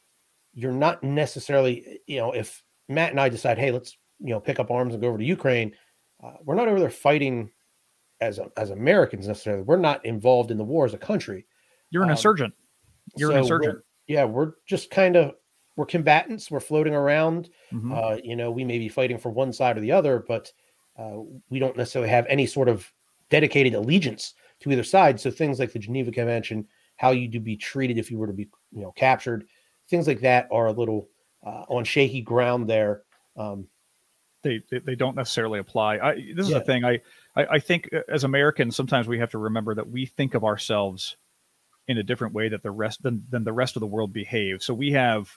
[0.54, 4.60] you're not necessarily, you know, if Matt and I decide, hey, let's, you know, pick
[4.60, 5.74] up arms and go over to Ukraine,
[6.24, 7.52] uh, we're not over there fighting
[8.22, 9.64] as as Americans necessarily.
[9.64, 11.46] We're not involved in the war as a country.
[11.90, 12.54] You're an um, insurgent.
[13.18, 13.76] You're so an insurgent.
[13.76, 15.34] We're, yeah, we're just kind of
[15.76, 16.52] we're combatants.
[16.52, 17.50] We're floating around.
[17.72, 17.92] Mm-hmm.
[17.94, 20.52] Uh, you know, we may be fighting for one side or the other, but
[20.98, 21.18] uh,
[21.50, 22.92] we don't necessarily have any sort of
[23.30, 25.20] dedicated allegiance to either side.
[25.20, 28.34] So things like the Geneva Convention, how you do be treated if you were to
[28.34, 29.48] be, you know, captured,
[29.90, 31.10] things like that are a little
[31.46, 33.02] uh, on shaky ground there.
[33.36, 33.68] Um,
[34.44, 35.98] they, they, they don't necessarily apply.
[35.98, 36.60] I, this is yeah.
[36.60, 36.84] the thing.
[36.86, 37.02] I,
[37.36, 40.44] I I think uh, as Americans, sometimes we have to remember that we think of
[40.44, 41.18] ourselves
[41.88, 44.66] in a different way that the rest than, than the rest of the world behaves.
[44.66, 45.30] So we have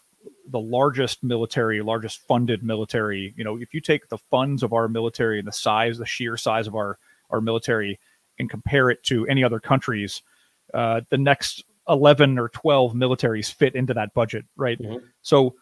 [0.48, 3.34] the largest military, largest funded military.
[3.36, 6.36] You know, if you take the funds of our military and the size, the sheer
[6.36, 6.98] size of our
[7.30, 7.98] our military,
[8.38, 10.22] and compare it to any other countries,
[10.74, 14.78] uh, the next eleven or twelve militaries fit into that budget, right?
[14.78, 15.04] Mm-hmm.
[15.22, 15.54] So,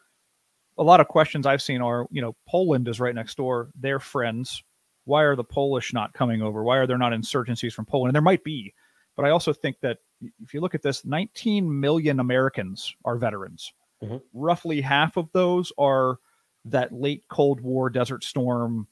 [0.79, 4.01] a lot of questions I've seen are, you know, Poland is right next door; they're
[4.01, 4.63] friends.
[5.07, 6.63] Why are the Polish not coming over?
[6.63, 8.09] Why are there not insurgencies from Poland?
[8.09, 8.73] And there might be,
[9.17, 9.99] but I also think that
[10.43, 13.73] if you look at this, 19 million Americans are veterans.
[14.05, 14.17] Mm-hmm.
[14.33, 16.19] Roughly half of those are
[16.67, 18.87] that late Cold War Desert Storm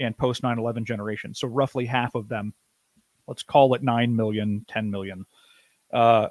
[0.00, 1.34] and post 9 11 generation.
[1.34, 2.54] So roughly half of them
[3.28, 5.26] let's call it 9 million, 10 million.
[5.92, 6.28] Uh,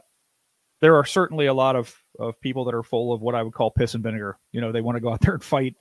[0.81, 3.53] there are certainly a lot of, of people that are full of what I would
[3.53, 4.37] call piss and vinegar.
[4.51, 5.75] You know, they want to go out there and fight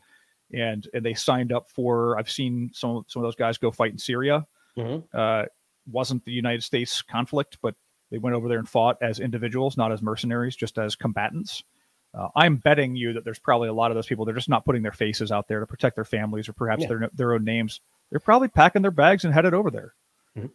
[0.53, 3.93] and, and they signed up for, I've seen some, some of those guys go fight
[3.93, 4.47] in Syria.
[4.79, 5.19] Mm-hmm.
[5.19, 5.45] Uh,
[5.91, 7.75] wasn't the United States conflict, but
[8.11, 11.65] they went over there and fought as individuals, not as mercenaries, just as combatants.
[12.15, 14.25] Uh, I'm betting you that there's probably a lot of those people.
[14.25, 16.89] They're just not putting their faces out there to protect their families or perhaps yeah.
[16.89, 17.81] their their own names.
[18.11, 19.95] They're probably packing their bags and headed over there.
[20.37, 20.47] Mm-hmm.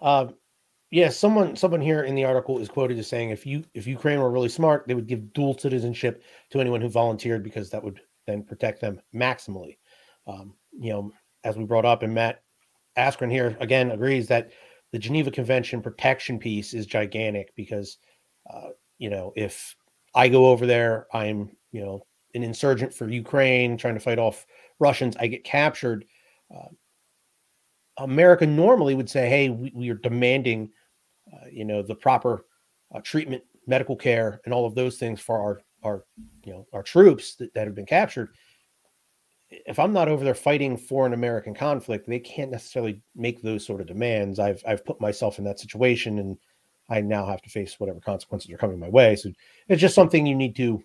[0.00, 0.26] Uh,
[0.90, 4.20] yeah, someone someone here in the article is quoted as saying if you if Ukraine
[4.20, 8.00] were really smart, they would give dual citizenship to anyone who volunteered because that would
[8.26, 9.76] then protect them maximally.
[10.26, 11.12] Um, you know,
[11.44, 12.42] as we brought up, and Matt
[12.96, 14.50] Askren here again agrees that
[14.92, 17.98] the Geneva Convention protection piece is gigantic because,
[18.50, 18.68] uh,
[18.98, 19.76] you know, if
[20.14, 24.46] I go over there, I'm, you know, an insurgent for Ukraine trying to fight off
[24.78, 26.04] Russians, I get captured.
[26.54, 26.68] Uh,
[27.98, 30.70] America normally would say, hey, we, we are demanding,
[31.32, 32.44] uh, you know, the proper
[32.94, 36.04] uh, treatment, medical care, and all of those things for our, our,
[36.44, 38.30] you know, our troops that, that have been captured
[39.50, 43.64] if I'm not over there fighting for an American conflict, they can't necessarily make those
[43.64, 44.38] sort of demands.
[44.38, 46.36] I've I've put myself in that situation, and
[46.88, 49.16] I now have to face whatever consequences are coming my way.
[49.16, 49.30] So
[49.68, 50.82] it's just something you need to,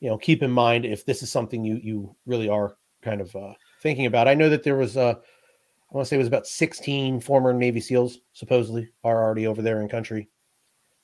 [0.00, 3.34] you know, keep in mind if this is something you you really are kind of
[3.36, 4.28] uh, thinking about.
[4.28, 7.52] I know that there was uh, I want to say it was about 16 former
[7.52, 10.28] Navy SEALs supposedly are already over there in country,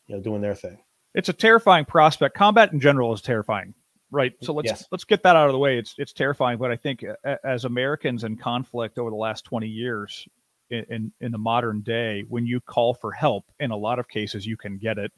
[0.07, 0.79] you know, doing their thing.
[1.15, 2.37] It's a terrifying prospect.
[2.37, 3.75] Combat in general is terrifying
[4.11, 4.87] right so let's yes.
[4.91, 7.05] let's get that out of the way it's it's terrifying but i think
[7.45, 10.27] as americans in conflict over the last 20 years
[10.71, 14.47] in, in, the modern day when you call for help in a lot of cases
[14.47, 15.13] you can get it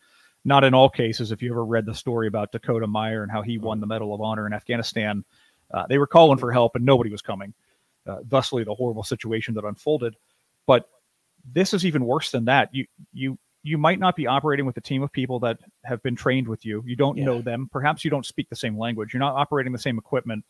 [0.44, 3.42] not in all cases if you ever read the story about dakota meyer and how
[3.42, 5.24] he won the medal of honor in afghanistan
[5.72, 7.52] uh, they were calling for help and nobody was coming
[8.06, 10.16] uh, thusly the horrible situation that unfolded
[10.66, 10.88] but
[11.52, 14.80] this is even worse than that you you you might not be operating with a
[14.80, 16.82] team of people that have been trained with you.
[16.86, 17.26] You don't yeah.
[17.26, 17.68] know them.
[17.70, 19.12] Perhaps you don't speak the same language.
[19.12, 20.44] You're not operating the same equipment.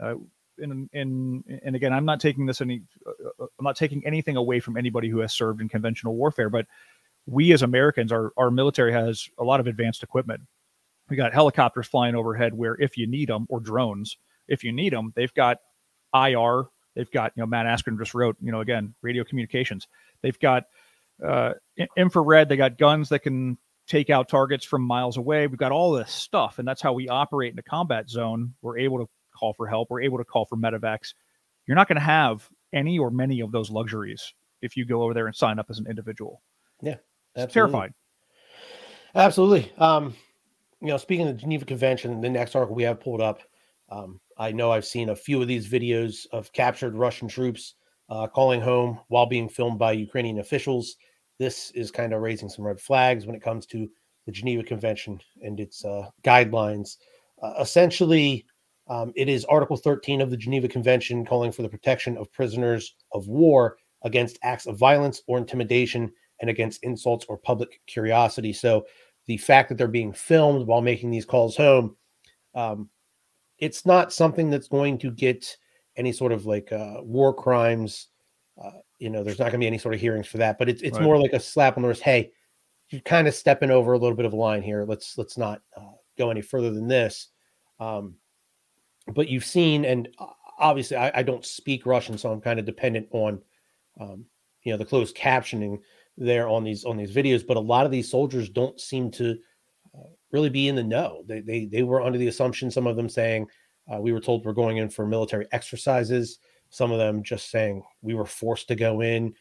[0.00, 0.14] Uh,
[0.58, 2.82] and, and and again, I'm not taking this any.
[3.06, 6.50] Uh, uh, I'm not taking anything away from anybody who has served in conventional warfare.
[6.50, 6.66] But
[7.26, 10.42] we as Americans, our our military has a lot of advanced equipment.
[11.08, 14.92] We got helicopters flying overhead where if you need them, or drones, if you need
[14.92, 15.58] them, they've got
[16.14, 16.64] IR.
[16.94, 19.88] They've got you know Matt Askren just wrote you know again radio communications.
[20.22, 20.64] They've got
[21.24, 21.54] uh,
[21.96, 22.48] infrared.
[22.48, 25.46] They got guns that can take out targets from miles away.
[25.46, 28.54] We've got all this stuff, and that's how we operate in a combat zone.
[28.62, 29.90] We're able to call for help.
[29.90, 31.14] We're able to call for medevacs.
[31.66, 35.14] You're not going to have any or many of those luxuries if you go over
[35.14, 36.42] there and sign up as an individual.
[36.82, 36.96] Yeah,
[37.34, 37.94] it's terrifying.
[39.14, 39.72] Absolutely.
[39.78, 40.14] Um,
[40.80, 43.40] you know, speaking of the Geneva Convention, the next article we have pulled up,
[43.90, 47.74] um, I know I've seen a few of these videos of captured Russian troops
[48.10, 50.96] uh, calling home while being filmed by Ukrainian officials
[51.38, 53.88] this is kind of raising some red flags when it comes to
[54.26, 56.96] the Geneva Convention and its uh, guidelines.
[57.40, 58.44] Uh, essentially,
[58.88, 62.94] um, it is Article 13 of the Geneva Convention calling for the protection of prisoners
[63.12, 68.52] of war against acts of violence or intimidation and against insults or public curiosity.
[68.52, 68.86] So,
[69.26, 71.96] the fact that they're being filmed while making these calls home,
[72.54, 72.88] um,
[73.58, 75.54] it's not something that's going to get
[75.96, 78.08] any sort of like uh, war crimes
[78.62, 80.68] uh, you know, there's not going to be any sort of hearings for that, but
[80.68, 81.04] it's it's right.
[81.04, 82.02] more like a slap on the wrist.
[82.02, 82.32] Hey,
[82.90, 84.84] you're kind of stepping over a little bit of a line here.
[84.84, 87.28] Let's let's not uh, go any further than this.
[87.78, 88.16] Um,
[89.14, 90.26] but you've seen, and uh,
[90.58, 93.40] obviously, I, I, don't speak Russian, so I'm kind of dependent on,
[94.00, 94.24] um,
[94.62, 95.78] you know, the closed captioning
[96.16, 97.46] there on these on these videos.
[97.46, 99.36] But a lot of these soldiers don't seem to
[99.96, 101.22] uh, really be in the know.
[101.26, 103.46] They they they were under the assumption, some of them saying,
[103.92, 106.38] uh, we were told we're going in for military exercises
[106.70, 109.34] some of them just saying we were forced to go in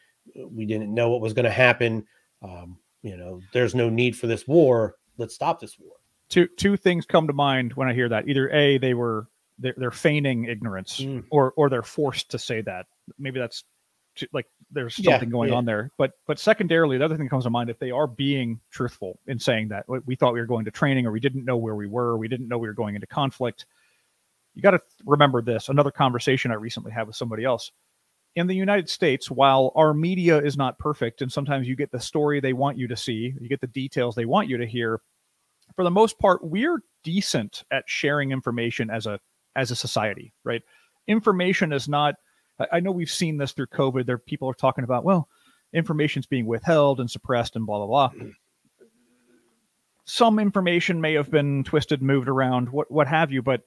[0.49, 2.05] we didn't know what was going to happen
[2.41, 5.93] um, you know there's no need for this war let's stop this war
[6.29, 9.27] two two things come to mind when i hear that either a they were
[9.59, 11.23] they're, they're feigning ignorance mm.
[11.31, 12.85] or or they're forced to say that
[13.17, 13.63] maybe that's
[14.15, 15.55] too, like there's something yeah, going yeah.
[15.55, 18.07] on there but but secondarily the other thing that comes to mind if they are
[18.07, 21.45] being truthful in saying that we thought we were going to training or we didn't
[21.45, 23.65] know where we were we didn't know we were going into conflict
[24.57, 27.71] you got to remember this another conversation I recently had with somebody else.
[28.35, 31.99] In the United States, while our media is not perfect, and sometimes you get the
[31.99, 34.99] story they want you to see, you get the details they want you to hear,
[35.75, 39.19] for the most part, we're decent at sharing information as a
[39.57, 40.61] as a society, right?
[41.07, 42.15] Information is not
[42.71, 44.05] I know we've seen this through COVID.
[44.05, 45.27] There people are talking about, well,
[45.73, 48.29] information's being withheld and suppressed and blah blah blah.
[50.05, 53.61] Some information may have been twisted, moved around, what what have you, but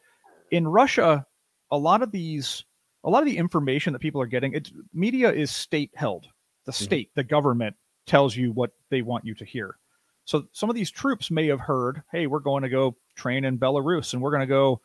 [0.50, 1.24] in Russia,
[1.70, 2.64] a lot of these,
[3.04, 6.26] a lot of the information that people are getting, it's media is state held.
[6.64, 6.84] The mm-hmm.
[6.84, 7.20] state, mm-hmm.
[7.20, 7.76] the government
[8.06, 9.76] tells you what they want you to hear.
[10.24, 13.58] So some of these troops may have heard, "Hey, we're going to go train in
[13.58, 14.80] Belarus, and we're going to go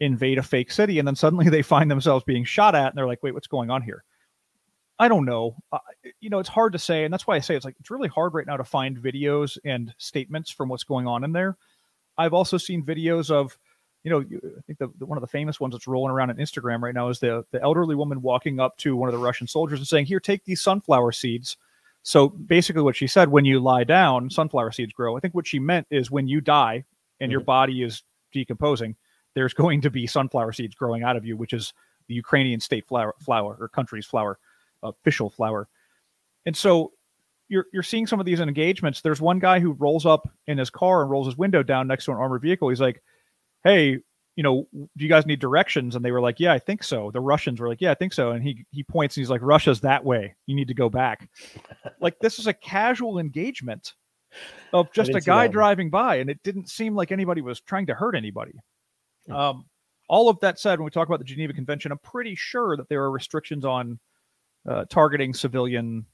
[0.00, 3.06] invade a fake city," and then suddenly they find themselves being shot at, and they're
[3.06, 4.04] like, "Wait, what's going on here?"
[4.98, 5.56] I don't know.
[5.72, 5.78] Uh,
[6.20, 8.08] you know, it's hard to say, and that's why I say it's like it's really
[8.08, 11.56] hard right now to find videos and statements from what's going on in there.
[12.16, 13.58] I've also seen videos of,
[14.04, 16.36] you know, I think the, the, one of the famous ones that's rolling around on
[16.36, 19.46] Instagram right now is the the elderly woman walking up to one of the Russian
[19.46, 21.58] soldiers and saying, "Here, take these sunflower seeds."
[22.02, 25.16] So basically, what she said, when you lie down, sunflower seeds grow.
[25.16, 26.84] I think what she meant is when you die
[27.20, 27.32] and mm-hmm.
[27.32, 28.94] your body is decomposing,
[29.36, 31.74] there's going to be sunflower seeds growing out of you, which is
[32.08, 34.38] the Ukrainian state flower, flower or country's flower
[34.82, 35.68] official flower.
[36.46, 36.92] And so
[37.48, 39.02] you're you're seeing some of these engagements.
[39.02, 42.06] There's one guy who rolls up in his car and rolls his window down next
[42.06, 42.70] to an armored vehicle.
[42.70, 43.02] He's like,
[43.62, 43.98] "Hey,
[44.36, 47.10] you know, do you guys need directions?" And they were like, "Yeah, I think so."
[47.10, 49.42] The Russians were like, "Yeah, I think so." And he he points and he's like,
[49.42, 50.34] "Russia's that way.
[50.46, 51.28] You need to go back."
[52.00, 53.92] like this is a casual engagement
[54.72, 57.94] of just a guy driving by, and it didn't seem like anybody was trying to
[57.94, 58.54] hurt anybody.
[59.30, 59.66] Um,
[60.08, 62.88] all of that said, when we talk about the Geneva Convention, I'm pretty sure that
[62.88, 63.98] there are restrictions on
[64.68, 66.06] uh, targeting civilian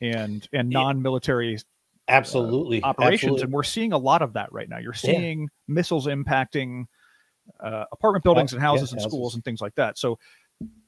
[0.00, 1.60] and and non-military uh,
[2.08, 3.42] absolutely uh, operations absolutely.
[3.42, 5.46] and we're seeing a lot of that right now you're seeing yeah.
[5.66, 6.84] missiles impacting
[7.60, 9.10] uh, apartment buildings and houses yeah, and houses.
[9.10, 10.18] schools and things like that so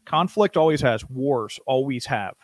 [0.06, 2.34] conflict always has wars always have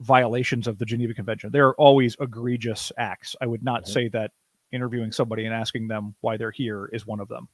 [0.00, 3.92] violations of the geneva convention there are always egregious acts i would not mm-hmm.
[3.92, 4.30] say that
[4.72, 7.48] interviewing somebody and asking them why they're here is one of them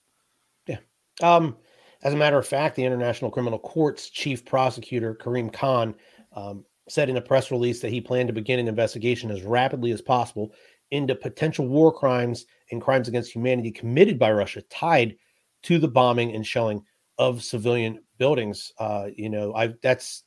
[1.22, 1.56] um
[2.02, 5.94] as a matter of fact the international criminal court's chief prosecutor karim khan
[6.32, 9.92] um, said in a press release that he planned to begin an investigation as rapidly
[9.92, 10.52] as possible
[10.90, 15.16] into potential war crimes and crimes against humanity committed by Russia tied
[15.62, 16.82] to the bombing and shelling
[17.18, 18.72] of civilian buildings.
[18.78, 20.24] Uh, you know, I that's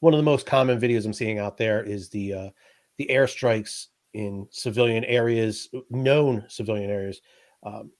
[0.00, 2.50] one of the most common videos I'm seeing out there is the uh,
[2.98, 7.20] the airstrikes in civilian areas, known civilian areas.
[7.62, 7.90] Um,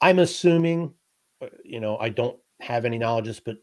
[0.00, 0.94] I'm assuming,
[1.64, 3.56] you know, I don't have any knowledge, but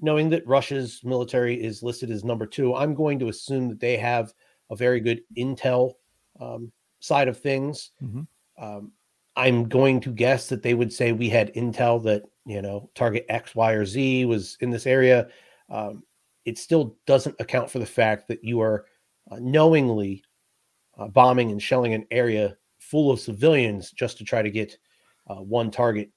[0.00, 3.96] knowing that Russia's military is listed as number two, I'm going to assume that they
[3.96, 4.32] have
[4.70, 5.94] a very good intel
[6.40, 7.90] um, side of things.
[8.02, 8.22] Mm-hmm.
[8.62, 8.92] Um,
[9.36, 13.26] I'm going to guess that they would say we had intel that you know target
[13.28, 15.28] X, Y, or Z was in this area.
[15.68, 16.02] Um,
[16.44, 18.86] it still doesn't account for the fact that you are
[19.30, 20.24] uh, knowingly
[20.98, 24.76] uh, bombing and shelling an area full of civilians just to try to get
[25.28, 26.10] uh, one target.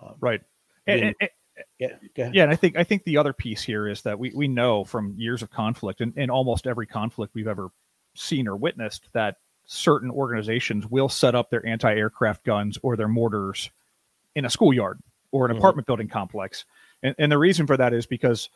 [0.00, 0.40] Um, right.
[0.86, 1.30] And, and,
[1.78, 4.48] yeah, yeah, and I think I think the other piece here is that we we
[4.48, 7.70] know from years of conflict and, in almost every conflict we've ever
[8.14, 13.70] seen or witnessed that certain organizations will set up their anti-aircraft guns or their mortars
[14.34, 14.98] in a schoolyard
[15.30, 15.58] or an mm-hmm.
[15.58, 16.64] apartment building complex,
[17.02, 18.48] and, and the reason for that is because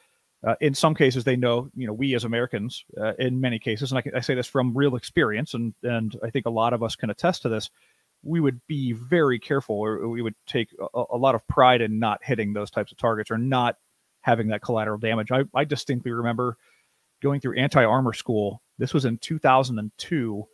[0.44, 3.92] uh, in some cases they know you know we as Americans uh, in many cases,
[3.92, 6.82] and I, I say this from real experience, and and I think a lot of
[6.82, 7.70] us can attest to this
[8.22, 11.98] we would be very careful or we would take a, a, lot of pride in
[11.98, 13.76] not hitting those types of targets or not
[14.20, 15.32] having that collateral damage.
[15.32, 16.56] I, I distinctly remember
[17.22, 18.62] going through anti armor school.
[18.78, 20.44] This was in 2002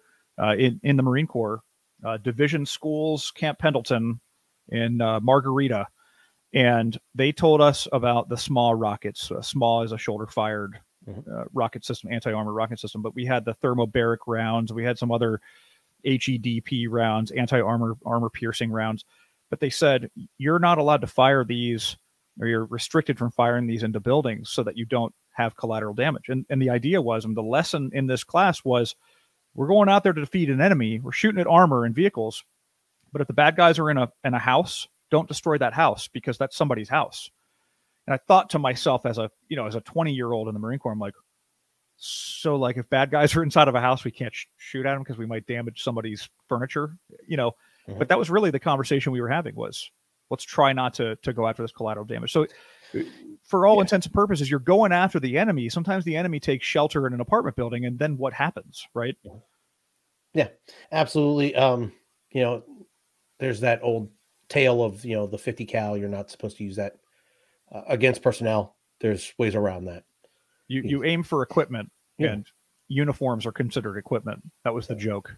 [0.40, 1.60] uh, in, in the Marine Corps,
[2.04, 4.20] uh, Division Schools, Camp Pendleton
[4.68, 5.86] in uh, Margarita.
[6.54, 9.30] And they told us about the small rockets.
[9.30, 11.30] Uh, SMAW is a shoulder fired mm-hmm.
[11.30, 13.02] Uh, rocket system, anti armor rocket system.
[13.02, 15.40] But we had the thermobaric rounds, we had some other
[16.04, 19.04] HEDP rounds, anti armor armor piercing rounds.
[19.50, 21.96] But they said you're not allowed to fire these,
[22.40, 26.28] or you're restricted from firing these into buildings so that you don't have collateral damage.
[26.28, 28.94] And and the idea was, and the lesson in this class was,
[29.54, 31.00] we're going out there to defeat an enemy.
[31.00, 32.44] We're shooting at armor and vehicles,
[33.12, 36.08] but if the bad guys are in a in a house, don't destroy that house
[36.08, 37.30] because that's somebody's house.
[38.06, 40.54] And I thought to myself as a you know as a 20 year old in
[40.54, 41.14] the Marine Corps, I'm like,
[41.98, 44.92] so like if bad guys are inside of a house we can't sh- shoot at
[44.92, 47.50] them because we might damage somebody's furniture you know?
[47.88, 47.98] Mm-hmm.
[47.98, 49.90] but that was really the conversation we were having was
[50.30, 52.32] let's try not to to go after this collateral damage.
[52.32, 52.46] So
[53.42, 53.82] for all yeah.
[53.82, 55.68] intents and purposes you're going after the enemy.
[55.68, 59.16] Sometimes the enemy takes shelter in an apartment building and then what happens right?
[60.34, 60.48] Yeah
[60.92, 61.54] absolutely.
[61.54, 61.92] Um
[62.30, 62.62] you know
[63.38, 64.10] there's that old
[64.48, 66.96] tale of you know the 50 cal you're not supposed to use that
[67.72, 68.76] uh, against personnel.
[69.00, 70.04] There's ways around that
[70.68, 72.32] you you aim for equipment, yeah.
[72.32, 72.46] and
[72.88, 74.42] uniforms are considered equipment.
[74.64, 75.36] That was the joke.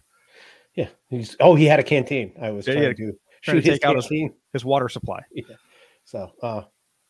[0.75, 0.87] Yeah.
[1.09, 2.33] He's, oh, he had a canteen.
[2.41, 3.13] I was yeah, trying to
[3.43, 4.09] trying to take out his,
[4.53, 5.21] his, water supply.
[5.33, 5.55] Yeah.
[6.03, 6.63] So uh,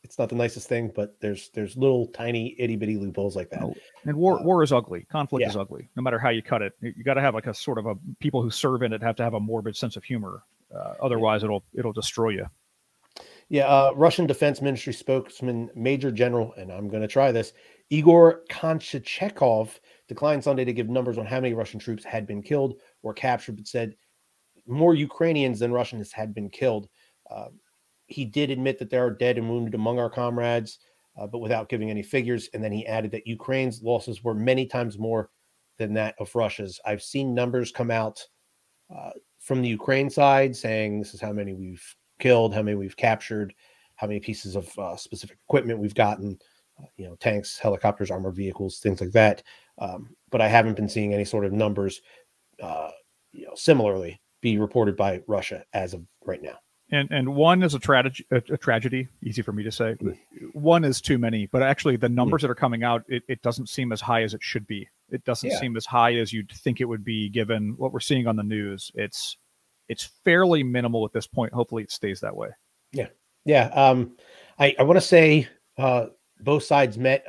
[0.04, 3.64] it's not the nicest thing, but there's there's little tiny itty bitty loopholes like that.
[4.06, 5.06] And war uh, war is ugly.
[5.12, 5.50] Conflict yeah.
[5.50, 5.90] is ugly.
[5.96, 7.96] No matter how you cut it, you got to have like a sort of a
[8.20, 10.44] people who serve in it have to have a morbid sense of humor.
[10.76, 12.46] Uh, otherwise, it'll it'll destroy you.
[13.50, 17.52] Yeah, uh, Russian Defense Ministry spokesman Major General, and I'm going to try this,
[17.92, 19.78] Igor Konchachekov
[20.08, 23.58] declined Sunday to give numbers on how many Russian troops had been killed or captured,
[23.58, 23.96] but said
[24.66, 26.88] more Ukrainians than Russians had been killed.
[27.30, 27.50] Uh,
[28.06, 30.80] he did admit that there are dead and wounded among our comrades,
[31.20, 32.50] uh, but without giving any figures.
[32.54, 35.30] And then he added that Ukraine's losses were many times more
[35.78, 36.80] than that of Russia's.
[36.86, 38.26] I've seen numbers come out
[38.96, 41.84] uh, from the Ukraine side saying this is how many we've
[42.20, 43.54] killed, how many we've captured,
[43.96, 46.40] how many pieces of uh, specific equipment we've gotten,
[46.98, 49.44] you know, tanks, helicopters, armored vehicles, things like that.
[49.80, 52.02] Um, but I haven't been seeing any sort of numbers,
[52.62, 52.92] uh,
[53.32, 56.58] you know, similarly be reported by Russia as of right now.
[56.94, 59.08] And and one is a tragedy, a, a, tragedy.
[59.24, 59.96] Easy for me to say.
[60.02, 60.18] Mm.
[60.52, 62.42] One is too many, but actually the numbers mm.
[62.44, 64.90] that are coming out, it, it doesn't seem as high as it should be.
[65.10, 65.60] It doesn't yeah.
[65.60, 68.44] seem as high as you'd think it would be, given what we're seeing on the
[68.44, 68.92] news.
[68.94, 69.38] It's
[69.88, 71.54] it's fairly minimal at this point.
[71.54, 72.50] Hopefully, it stays that way.
[72.92, 73.08] Yeah,
[73.46, 73.68] yeah.
[73.68, 74.18] Um,
[74.60, 76.08] I I want to say uh,
[76.44, 77.26] both sides met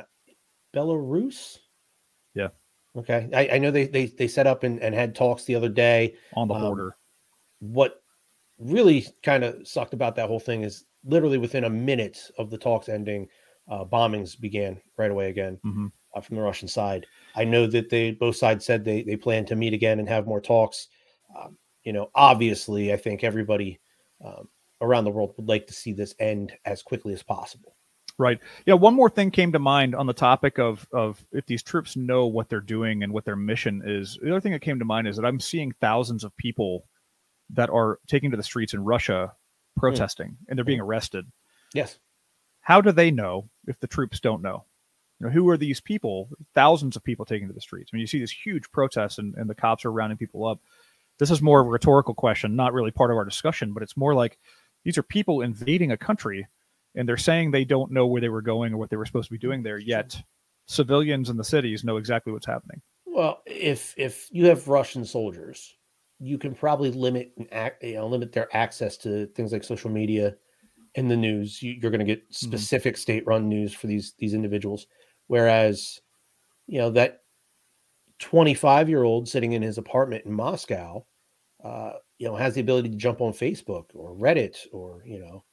[0.75, 1.59] Belarus.
[2.33, 2.49] Yeah.
[2.95, 3.29] Okay.
[3.33, 6.15] I, I know they, they they set up and, and had talks the other day
[6.35, 6.87] on the um, border.
[6.87, 6.93] Um,
[7.59, 8.03] what
[8.59, 12.57] really kind of sucked about that whole thing is literally within a minute of the
[12.57, 13.27] talks ending,
[13.69, 15.87] uh, bombings began right away again mm-hmm.
[16.15, 17.05] uh, from the Russian side.
[17.35, 20.27] I know that they both sides said they they plan to meet again and have
[20.27, 20.87] more talks.
[21.37, 23.79] Um, you know, obviously, I think everybody
[24.23, 24.47] um,
[24.81, 27.75] around the world would like to see this end as quickly as possible.
[28.19, 28.39] Right.
[28.65, 28.75] Yeah.
[28.75, 32.27] One more thing came to mind on the topic of of if these troops know
[32.27, 34.19] what they're doing and what their mission is.
[34.21, 36.85] The other thing that came to mind is that I'm seeing thousands of people
[37.49, 39.33] that are taking to the streets in Russia
[39.75, 40.35] protesting mm.
[40.47, 41.25] and they're being arrested.
[41.73, 41.97] Yes.
[42.61, 44.63] How do they know if the troops don't know?
[45.19, 46.29] You know, who are these people?
[46.53, 47.89] Thousands of people taking to the streets.
[47.91, 50.59] I mean, you see this huge protest and, and the cops are rounding people up.
[51.19, 53.97] This is more of a rhetorical question, not really part of our discussion, but it's
[53.97, 54.37] more like
[54.83, 56.47] these are people invading a country
[56.95, 59.27] and they're saying they don't know where they were going or what they were supposed
[59.27, 60.21] to be doing there, yet
[60.67, 62.81] civilians in the cities know exactly what's happening.
[63.05, 65.75] Well, if if you have Russian soldiers
[66.23, 67.33] you can probably limit
[67.81, 70.35] you know limit their access to things like social media
[70.95, 71.61] and the news.
[71.61, 72.47] You, are going to get mm-hmm.
[72.47, 73.01] specific mm-hmm.
[73.01, 74.87] state-run news for these these individuals,
[75.27, 75.99] whereas
[76.67, 77.19] you know that
[78.19, 81.05] 25 year old sitting in his apartment in Moscow,
[81.63, 85.43] uh, you know, has the ability to jump on Facebook or Reddit or you know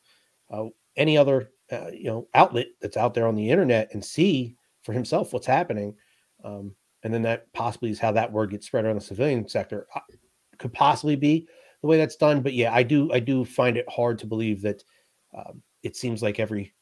[0.50, 4.56] uh, any other uh, you know outlet that's out there on the internet and see
[4.82, 5.94] for himself what's happening.
[6.44, 9.86] Um, and then that possibly is how that word gets spread around the civilian sector
[10.58, 11.48] could possibly be
[11.80, 12.42] the way that's done.
[12.42, 14.82] But yeah, I do I do find it hard to believe that
[15.36, 16.74] um, it seems like every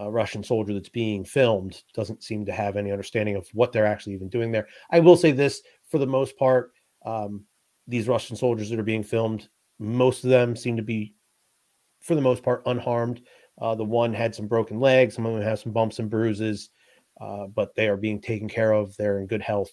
[0.00, 3.86] uh, Russian soldier that's being filmed doesn't seem to have any understanding of what they're
[3.86, 4.66] actually even doing there.
[4.90, 6.72] I will say this for the most part,
[7.04, 7.44] um,
[7.86, 9.48] these Russian soldiers that are being filmed,
[9.78, 11.14] most of them seem to be,
[12.00, 13.22] for the most part, unharmed.
[13.60, 16.70] Uh, the one had some broken legs, some of them have some bumps and bruises,
[17.20, 18.96] uh, but they are being taken care of.
[18.96, 19.70] They're in good health.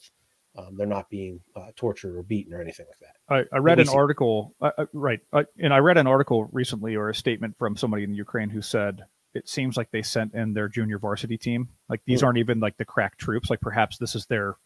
[0.57, 3.47] Um, they're not being uh, tortured or beaten or anything like that.
[3.53, 6.49] I, I read an see- article, uh, uh right, uh, and I read an article
[6.51, 9.01] recently or a statement from somebody in Ukraine who said
[9.33, 11.69] it seems like they sent in their junior varsity team.
[11.89, 12.25] Like these mm-hmm.
[12.25, 13.49] aren't even like the crack troops.
[13.49, 14.57] Like perhaps this is their,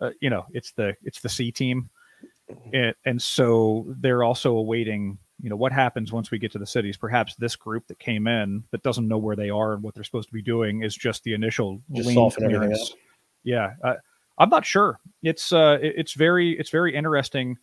[0.00, 1.90] uh, you know, it's the it's the C team,
[2.50, 2.74] mm-hmm.
[2.74, 5.18] and, and so they're also awaiting.
[5.42, 6.96] You know what happens once we get to the cities?
[6.96, 10.04] Perhaps this group that came in that doesn't know where they are and what they're
[10.04, 12.08] supposed to be doing is just the initial just
[12.92, 12.98] up.
[13.42, 13.94] Yeah, uh,
[14.38, 15.00] I'm not sure.
[15.22, 17.58] It's uh, it's very it's very interesting.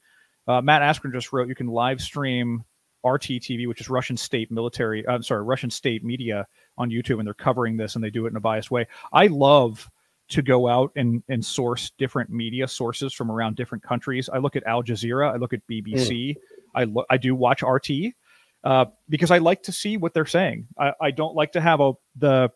[0.47, 2.65] Uh, Matt Askren just wrote you can live stream
[3.05, 5.07] RTTV, which is Russian state military.
[5.07, 8.25] I'm uh, sorry, Russian state media on YouTube, and they're covering this, and they do
[8.25, 8.87] it in a biased way.
[9.13, 9.89] I love
[10.29, 14.29] to go out and and source different media sources from around different countries.
[14.29, 16.35] I look at Al Jazeera, I look at BBC, mm.
[16.75, 17.89] I look, I do watch RT
[18.63, 20.67] uh, because I like to see what they're saying.
[20.77, 22.49] I, I don't like to have a the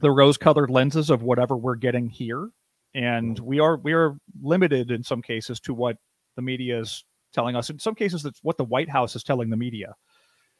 [0.00, 2.50] the rose colored lenses of whatever we're getting here
[2.94, 5.96] and we are we are limited in some cases to what
[6.36, 7.70] the media is telling us.
[7.70, 9.94] In some cases, that's what the White House is telling the media,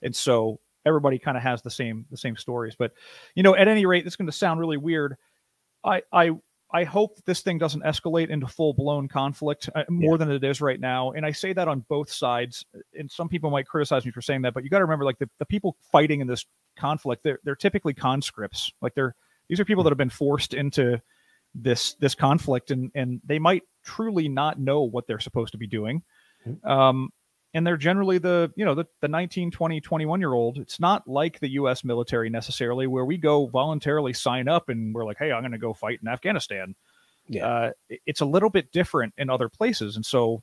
[0.02, 2.76] and so everybody kind of has the same the same stories.
[2.78, 2.92] But
[3.34, 5.16] you know, at any rate, it's going to sound really weird.
[5.84, 6.30] I I
[6.70, 10.18] I hope this thing doesn't escalate into full blown conflict uh, more yeah.
[10.18, 11.12] than it is right now.
[11.12, 12.64] And I say that on both sides.
[12.98, 15.18] And some people might criticize me for saying that, but you got to remember, like
[15.18, 16.44] the, the people fighting in this
[16.76, 18.72] conflict, they're they're typically conscripts.
[18.82, 19.14] Like they're
[19.48, 21.00] these are people that have been forced into
[21.54, 25.66] this this conflict and and they might truly not know what they're supposed to be
[25.66, 26.02] doing
[26.64, 27.10] um,
[27.54, 30.58] and they're generally the you know the, the 19 20 21 year old.
[30.58, 35.04] It's not like the us military necessarily where we go voluntarily sign up and we're
[35.04, 36.74] like hey i'm going to go fight in afghanistan.
[37.26, 37.46] Yeah.
[37.46, 37.70] Uh,
[38.06, 39.96] it's a little bit different in other places.
[39.96, 40.42] And so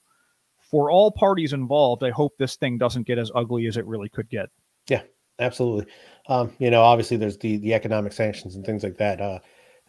[0.60, 4.10] for all parties involved i hope this thing doesn't get as ugly as it really
[4.10, 4.50] could get.
[4.90, 5.04] Yeah
[5.40, 5.92] absolutely.
[6.28, 9.40] Um, you know obviously there's the the economic sanctions and things like that uh,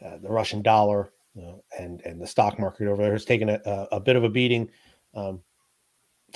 [0.05, 3.61] uh, the russian dollar uh, and and the stock market over there has taken a,
[3.93, 4.71] a bit of a beating.
[5.15, 5.41] Um,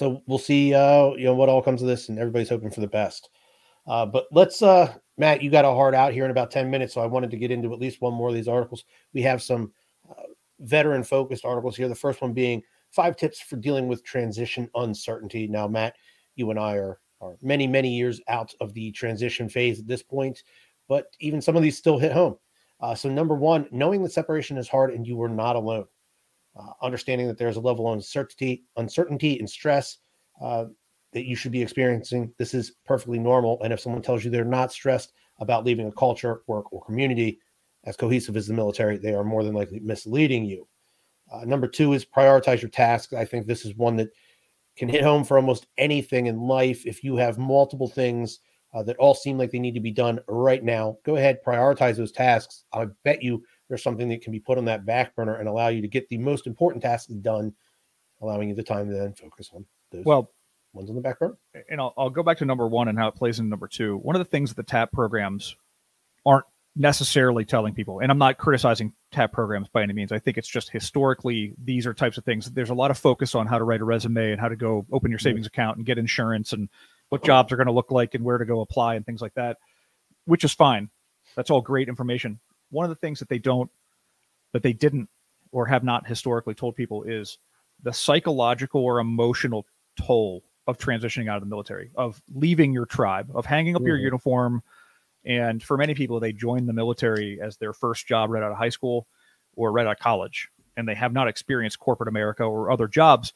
[0.01, 2.81] so we'll see, uh, you know, what all comes of this, and everybody's hoping for
[2.81, 3.29] the best.
[3.87, 6.95] Uh, but let's, uh, Matt, you got a hard out here in about 10 minutes.
[6.95, 8.85] So I wanted to get into at least one more of these articles.
[9.13, 9.73] We have some
[10.09, 10.23] uh,
[10.61, 11.87] veteran focused articles here.
[11.87, 15.47] The first one being five tips for dealing with transition uncertainty.
[15.47, 15.97] Now, Matt,
[16.35, 20.03] you and I are, are many, many years out of the transition phase at this
[20.03, 20.45] point,
[20.89, 22.37] but even some of these still hit home.
[22.81, 25.85] Uh, so, number one, knowing that separation is hard and you were not alone.
[26.59, 29.99] Uh, understanding that there's a level of uncertainty, uncertainty and stress
[30.43, 30.65] uh,
[31.13, 32.33] that you should be experiencing.
[32.39, 33.63] This is perfectly normal.
[33.63, 37.39] And if someone tells you they're not stressed about leaving a culture, work, or community
[37.85, 40.67] as cohesive as the military, they are more than likely misleading you.
[41.33, 43.13] Uh, number two is prioritize your tasks.
[43.13, 44.11] I think this is one that
[44.77, 46.85] can hit home for almost anything in life.
[46.85, 48.41] If you have multiple things
[48.75, 51.97] uh, that all seem like they need to be done right now, go ahead, prioritize
[51.97, 52.65] those tasks.
[52.73, 55.69] I bet you there's something that can be put on that back burner and allow
[55.69, 57.55] you to get the most important tasks done,
[58.21, 60.05] allowing you the time to then focus on those.
[60.05, 60.31] Well,
[60.73, 61.37] ones on the back burner.
[61.71, 63.97] And I'll, I'll go back to number one and how it plays in number two.
[63.99, 65.57] One of the things that the TAP programs
[66.27, 66.47] aren't
[66.77, 70.11] necessarily telling people, and I'm not criticizing TAP programs by any means.
[70.11, 72.51] I think it's just historically these are types of things.
[72.51, 74.85] There's a lot of focus on how to write a resume and how to go
[74.93, 75.29] open your mm-hmm.
[75.29, 76.69] savings account and get insurance and
[77.09, 79.35] what jobs are going to look like and where to go apply and things like
[79.35, 79.59] that,
[80.25, 80.91] which is fine.
[81.37, 82.41] That's all great information.
[82.71, 83.71] One of the things that they don't,
[84.53, 85.09] that they didn't
[85.53, 87.39] or have not historically told people is
[87.83, 89.67] the psychological or emotional
[89.97, 93.89] toll of transitioning out of the military, of leaving your tribe, of hanging up mm-hmm.
[93.89, 94.63] your uniform.
[95.25, 98.59] And for many people, they join the military as their first job right out of
[98.59, 99.07] high school
[99.57, 103.33] or right out of college, and they have not experienced corporate America or other jobs.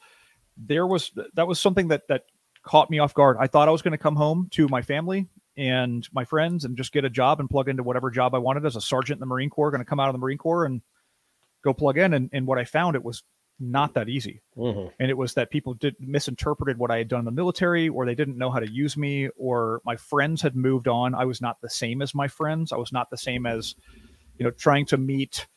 [0.57, 2.23] There was that was something that that
[2.63, 3.37] caught me off guard.
[3.39, 5.27] I thought I was going to come home to my family
[5.57, 8.65] and my friends and just get a job and plug into whatever job I wanted
[8.65, 10.65] as a sergeant in the Marine Corps, going to come out of the Marine Corps
[10.65, 10.81] and
[11.63, 12.13] go plug in.
[12.13, 13.23] And, and what I found, it was
[13.59, 14.41] not that easy.
[14.57, 14.89] Mm-hmm.
[14.99, 18.05] And it was that people did misinterpreted what I had done in the military, or
[18.05, 21.15] they didn't know how to use me, or my friends had moved on.
[21.15, 22.73] I was not the same as my friends.
[22.73, 23.75] I was not the same as,
[24.37, 25.47] you know, trying to meet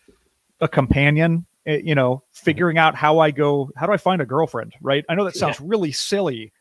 [0.61, 4.27] a companion, eh, you know, figuring out how I go, how do I find a
[4.27, 5.05] girlfriend, right?
[5.09, 5.67] I know that sounds yeah.
[5.69, 6.53] really silly,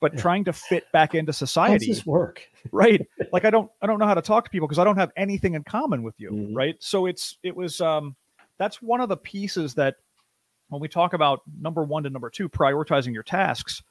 [0.00, 0.20] but yeah.
[0.20, 1.72] trying to fit back into society.
[1.72, 2.42] How does this work?
[2.72, 3.06] right.
[3.32, 5.10] Like I don't, I don't know how to talk to people because I don't have
[5.16, 6.30] anything in common with you.
[6.30, 6.54] Mm-hmm.
[6.54, 6.76] Right.
[6.80, 8.14] So it's, it was, um,
[8.58, 9.96] that's one of the pieces that
[10.68, 13.82] when we talk about number one to number two, prioritizing your tasks,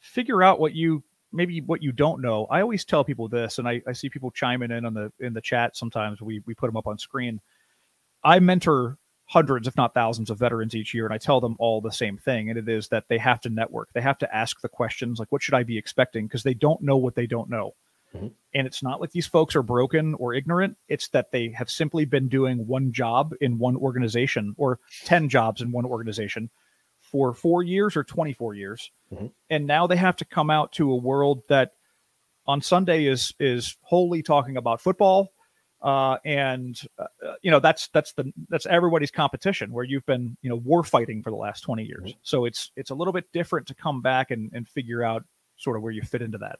[0.00, 2.46] figure out what you maybe what you don't know.
[2.50, 5.32] I always tell people this, and I, I see people chiming in on the in
[5.32, 6.20] the chat sometimes.
[6.20, 7.40] We we put them up on screen.
[8.24, 11.80] I mentor hundreds, if not thousands, of veterans each year, and I tell them all
[11.80, 13.88] the same thing, and it is that they have to network.
[13.92, 16.82] They have to ask the questions like, "What should I be expecting?" Because they don't
[16.82, 17.74] know what they don't know.
[18.14, 18.28] Mm-hmm.
[18.54, 20.76] And it's not like these folks are broken or ignorant.
[20.88, 25.60] It's that they have simply been doing one job in one organization or 10 jobs
[25.60, 26.50] in one organization
[27.00, 28.90] for four years or 24 years.
[29.12, 29.26] Mm-hmm.
[29.50, 31.72] And now they have to come out to a world that
[32.46, 35.32] on Sunday is is wholly talking about football.
[35.86, 40.50] Uh, and uh, you know that's that's the that's everybody's competition where you've been you
[40.50, 42.18] know war fighting for the last 20 years mm-hmm.
[42.24, 45.22] so it's it's a little bit different to come back and, and figure out
[45.58, 46.58] sort of where you fit into that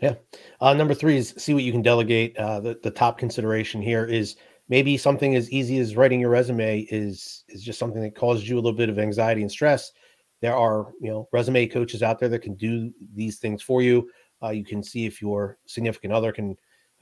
[0.00, 0.14] yeah.
[0.60, 2.34] Uh, number three is see what you can delegate.
[2.38, 4.36] Uh, the, the top consideration here is
[4.68, 8.54] maybe something as easy as writing your resume is is just something that causes you
[8.54, 9.92] a little bit of anxiety and stress.
[10.40, 14.08] There are you know resume coaches out there that can do these things for you.
[14.42, 16.56] Uh, you can see if your significant other can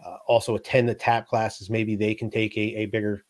[0.05, 1.70] uh, also attend the TAP classes.
[1.70, 3.24] Maybe they can take a, a bigger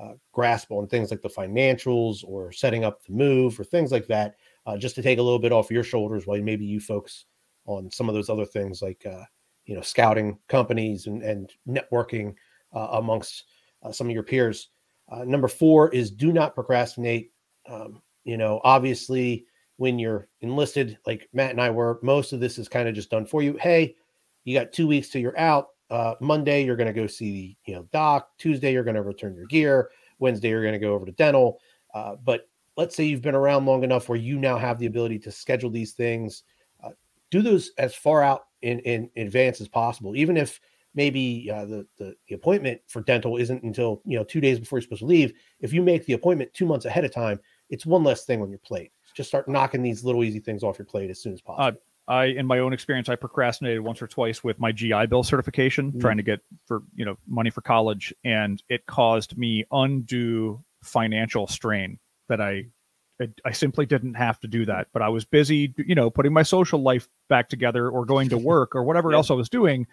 [0.00, 4.06] uh, grasp on things like the financials or setting up the move or things like
[4.06, 7.26] that, uh, just to take a little bit off your shoulders while maybe you focus
[7.66, 9.22] on some of those other things like uh,
[9.66, 12.34] you know scouting companies and, and networking
[12.74, 13.44] uh, amongst
[13.82, 14.68] uh, some of your peers.
[15.24, 17.32] Number four is do not procrastinate.
[17.68, 19.44] Um, you know, obviously,
[19.76, 23.10] when you're enlisted, like Matt and I were, most of this is kind of just
[23.10, 23.56] done for you.
[23.60, 23.96] Hey,
[24.44, 25.70] you got two weeks till you're out.
[25.90, 28.30] Uh, Monday, you're going to go see the you know doc.
[28.38, 29.90] Tuesday, you're going to return your gear.
[30.18, 31.60] Wednesday, you're going to go over to dental.
[31.94, 35.18] Uh, but let's say you've been around long enough where you now have the ability
[35.18, 36.44] to schedule these things
[37.30, 40.60] do those as far out in, in, advance as possible, even if
[40.94, 44.78] maybe uh, the, the, the appointment for dental isn't until you know two days before
[44.78, 45.32] you're supposed to leave.
[45.60, 48.50] If you make the appointment two months ahead of time, it's one less thing on
[48.50, 48.92] your plate.
[49.14, 51.78] Just start knocking these little easy things off your plate as soon as uh, possible.
[51.78, 51.80] Uh,
[52.10, 55.92] I, in my own experience, I procrastinated once or twice with my GI Bill certification,
[55.92, 56.00] mm.
[56.00, 61.46] trying to get for you know money for college, and it caused me undue financial
[61.46, 61.98] strain
[62.28, 62.66] that I
[63.44, 64.88] I, simply didn't have to do that.
[64.92, 68.38] But I was busy, you know, putting my social life back together or going to
[68.52, 69.18] work or whatever yeah.
[69.18, 69.86] else I was doing.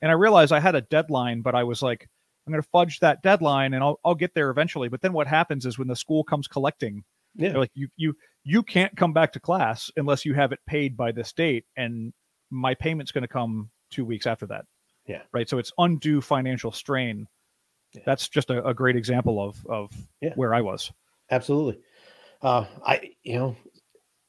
[0.00, 2.08] And I realized I had a deadline, but I was like,
[2.46, 4.88] I'm going to fudge that deadline and I'll, I'll get there eventually.
[4.88, 7.04] But then what happens is when the school comes collecting,
[7.36, 7.50] Yeah.
[7.50, 10.96] they're like, you, you, you can't come back to class unless you have it paid
[10.96, 11.64] by this date.
[11.76, 12.12] And
[12.50, 14.64] my payment's going to come two weeks after that.
[15.06, 15.22] Yeah.
[15.32, 15.48] Right.
[15.48, 17.26] So it's undue financial strain.
[17.92, 18.02] Yeah.
[18.06, 19.90] That's just a, a great example of, of
[20.20, 20.32] Yeah.
[20.34, 20.90] where I was.
[21.30, 21.80] Absolutely.
[22.40, 23.56] Uh, I, you know,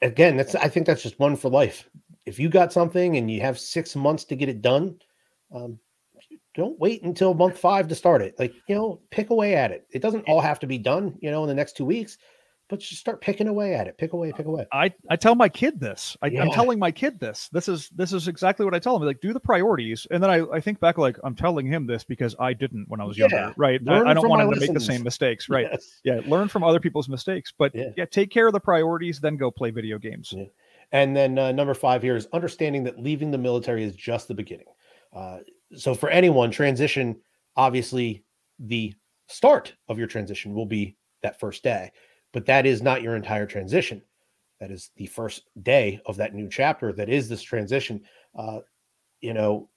[0.01, 1.89] again, that's, I think that's just one for life.
[2.26, 4.97] If you got something and you have six months to get it done,
[5.53, 5.80] um,
[6.55, 8.36] don't wait until month five to start it.
[8.38, 9.88] Like, you know, pick away at it.
[9.91, 12.18] It doesn't all have to be done, you know, in the next two weeks,
[12.74, 13.99] but just start picking away at it.
[13.99, 14.65] Pick away, pick away.
[14.74, 16.17] I, I tell my kid this.
[16.24, 16.45] I, I'm Yeah.
[16.49, 17.47] telling my kid this.
[17.49, 19.03] This is this is exactly what I tell him.
[19.03, 22.03] Like, do the priorities, and then I, I think back like I'm telling him this
[22.03, 23.28] because I didn't when I was Yeah.
[23.30, 23.53] younger.
[23.57, 23.80] Right.
[23.88, 25.49] I, Learn I don't want him to make the same mistakes.
[25.49, 25.67] Right.
[25.71, 26.01] Yes.
[26.03, 26.21] Yeah.
[26.26, 27.89] Learn from other people's mistakes, but Yeah.
[27.95, 30.34] yeah, take care of the priorities, then go play video games.
[30.91, 34.34] And then uh, number five here is understanding that leaving the military is just the
[34.34, 34.67] beginning.
[35.15, 35.39] Uh,
[35.76, 37.17] so for anyone, transition,
[37.55, 38.24] obviously,
[38.57, 38.93] the
[39.28, 41.91] start of your transition will be that first day,
[42.34, 44.01] but that is not your entire transition.
[44.59, 46.91] That is the first day of that new chapter.
[46.93, 48.01] That is this transition.
[48.38, 48.59] Uh,
[49.21, 49.69] you know,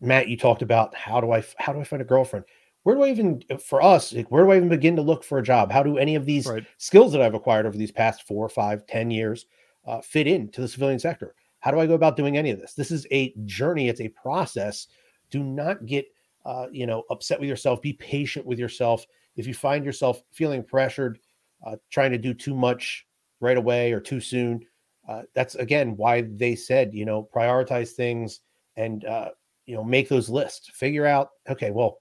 [0.00, 2.44] Matt, you talked about how do I how do I find a girlfriend?
[2.82, 4.12] Where do I even for us?
[4.12, 5.72] Like, where do I even begin to look for a job?
[5.72, 6.64] How do any of these Right.
[6.76, 9.46] skills that I've acquired over these past four, five, ten years
[9.86, 11.34] uh, fit into the civilian sector?
[11.60, 12.74] How do I go about doing any of this?
[12.74, 13.88] This is a journey.
[13.88, 14.88] It's a process.
[15.30, 16.06] Do not get
[16.44, 17.80] uh, you know upset with yourself.
[17.80, 19.06] Be patient with yourself.
[19.36, 21.18] If you find yourself feeling pressured,
[21.64, 23.06] uh, trying to do too much
[23.40, 24.66] right away or too soon,
[25.08, 28.40] uh, that's again why they said you know prioritize things
[28.76, 29.30] and uh,
[29.66, 30.68] you know make those lists.
[30.70, 32.00] Figure out okay, well,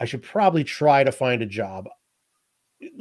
[0.00, 1.88] I should probably try to find a job.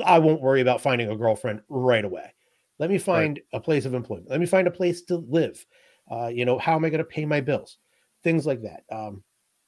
[0.03, 2.33] I won't worry about finding a girlfriend right away.
[2.79, 4.29] Let me find a place of employment.
[4.29, 5.65] Let me find a place to live.
[6.09, 7.77] Uh, you know, how am I going to pay my bills?
[8.23, 8.83] Things like that.
[8.91, 9.23] Um,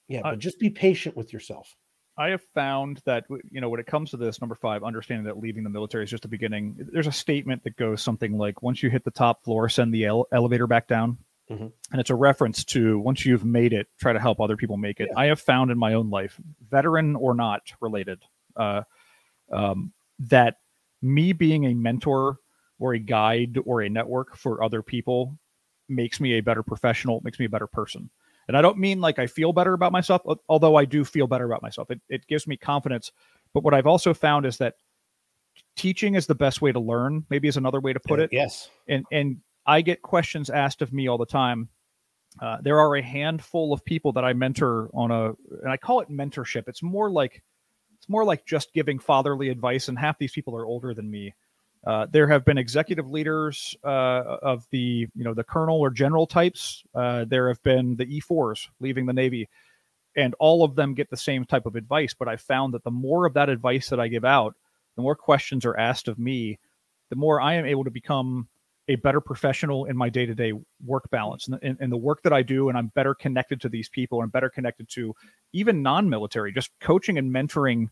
[0.07, 1.75] yeah, I- but just be patient with yourself.
[2.21, 5.39] I have found that you know when it comes to this number five, understanding that
[5.39, 6.75] leaving the military is just the beginning.
[6.77, 10.05] There's a statement that goes something like, "Once you hit the top floor, send the
[10.05, 11.17] ele- elevator back down,"
[11.49, 11.71] Mhm.
[11.91, 14.99] and it's a reference to once you've made it, try to help other people make
[14.99, 15.09] it.
[15.11, 15.17] Yeah.
[15.19, 18.21] I have found in my own life, veteran or not related,
[18.55, 18.83] uh,
[19.51, 20.57] um, that
[21.01, 22.37] me being a mentor
[22.77, 25.39] or a guide or a network for other people
[25.89, 28.11] makes me a better professional, makes me a better person.
[28.51, 31.45] And I don't mean like I feel better about myself, although I do feel better
[31.45, 31.89] about myself.
[31.89, 33.13] It, it gives me confidence.
[33.53, 34.75] But what I've also found is that
[35.77, 38.29] teaching is the best way to learn, maybe is another way to put it.
[38.33, 38.69] Yes.
[38.89, 41.69] And and I get questions asked of me all the time.
[42.41, 45.27] Uh, there are a handful of people that I mentor on a,
[45.61, 46.67] and I call it mentorship.
[46.67, 47.41] It's more like
[47.97, 51.33] it's more like just giving fatherly advice, and half these people are older than me.
[51.85, 56.27] Uh, there have been executive leaders uh, of the you know the colonel or general
[56.27, 56.83] types.
[56.93, 59.49] Uh, there have been the E4s leaving the Navy,
[60.15, 62.13] and all of them get the same type of advice.
[62.13, 64.55] But I found that the more of that advice that I give out,
[64.95, 66.59] the more questions are asked of me,
[67.09, 68.47] the more I am able to become
[68.87, 70.53] a better professional in my day-to-day
[70.85, 73.69] work balance and, and, and the work that I do, and I'm better connected to
[73.69, 75.15] these people and better connected to
[75.53, 77.89] even non-military, just coaching and mentoring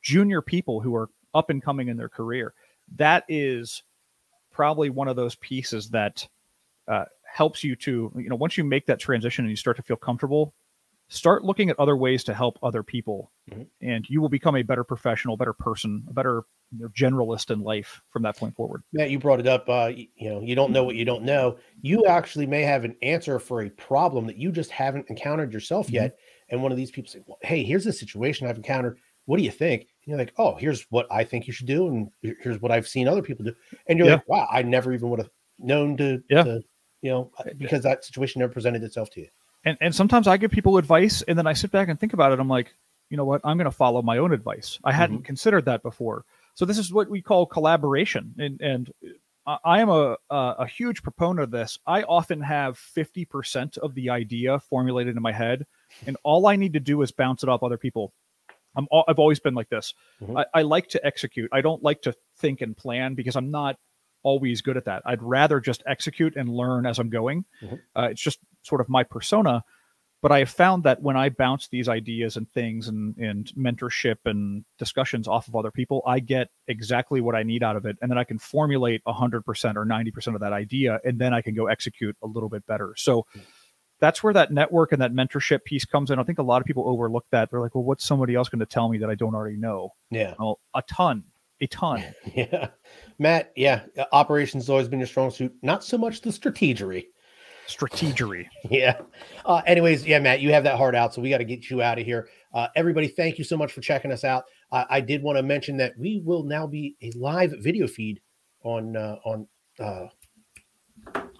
[0.00, 2.54] junior people who are up and coming in their career.
[2.96, 3.82] That is
[4.50, 6.26] probably one of those pieces that
[6.88, 9.82] uh, helps you to, you know, once you make that transition and you start to
[9.82, 10.54] feel comfortable,
[11.08, 13.66] start looking at other ways to help other people, Mhm.
[13.80, 17.60] and you will become a better professional, better person, a better you know, generalist in
[17.60, 18.82] life from that point forward.
[18.92, 19.68] Matt, you brought it up.
[19.68, 21.58] Uh, you know, you don't know what you don't know.
[21.82, 25.88] You actually may have an answer for a problem that you just haven't encountered yourself
[25.88, 25.92] Mhm.
[25.94, 26.18] yet.
[26.48, 28.98] And one of these people say, well, "Hey, here's a situation I've encountered.
[29.26, 32.10] What do you think?" You're like, "Oh, here's what I think you should do, and
[32.22, 33.54] here's what I've seen other people do."
[33.86, 34.14] And you're Yeah.
[34.14, 36.42] like, "Wow, I never even would have known to, Yeah.
[36.42, 36.62] to,
[37.02, 39.28] you know, uh, because that situation never presented itself to you."
[39.64, 42.32] and and sometimes I give people advice, and then I sit back and think about
[42.32, 42.40] it.
[42.40, 42.74] I'm like,
[43.10, 43.40] you know what?
[43.44, 44.78] I'm going to follow my own advice.
[44.82, 46.24] I hadn't considered that before.
[46.54, 48.90] So this is what we call collaboration, and and
[49.46, 51.78] I- I am a a, a huge proponent of this.
[51.86, 55.64] I often have 50 percent of the idea formulated in my head,
[56.06, 58.12] and all I need to do is bounce it off other people.
[58.76, 59.94] I'm al- I've always been like this.
[60.22, 60.38] Mhm.
[60.40, 61.50] I, I like to execute.
[61.52, 63.76] I don't like to think and plan because I'm not
[64.22, 65.02] always good at that.
[65.04, 67.44] I'd rather just execute and learn as I'm going.
[67.62, 67.80] Mhm.
[67.96, 69.64] Uh, it's just sort of my persona.
[70.22, 74.18] But I have found that when I bounce these ideas and things and, and mentorship
[74.24, 77.96] and discussions off of other people, I get exactly what I need out of it.
[78.00, 81.00] And then I can formulate 100% or 90% of that idea.
[81.04, 82.94] And then I can go execute a little bit better.
[82.96, 83.26] So
[84.02, 86.18] that's where that network and that mentorship piece comes in.
[86.18, 87.52] I think a lot of people overlook that.
[87.52, 89.94] They're like, well, what's somebody else going to tell me that I don't already know?
[90.10, 90.34] Yeah.
[90.40, 91.22] Well, a ton,
[91.60, 92.02] a ton.
[92.34, 92.70] Yeah.
[93.20, 95.54] Matt, yeah, uh, operations has always been your strong suit.
[95.62, 97.04] Not so much the strategery.
[97.68, 98.48] Strategery.
[98.70, 99.00] yeah.
[99.46, 101.80] Uh, anyways, yeah, Matt, you have that heart out, so we got to get you
[101.80, 102.28] out of here.
[102.52, 104.42] Uh, everybody, thank you so much for checking us out.
[104.72, 108.20] Uh, I did want to mention that we will now be a live video feed
[108.64, 109.46] on uh, on
[109.78, 110.06] uh,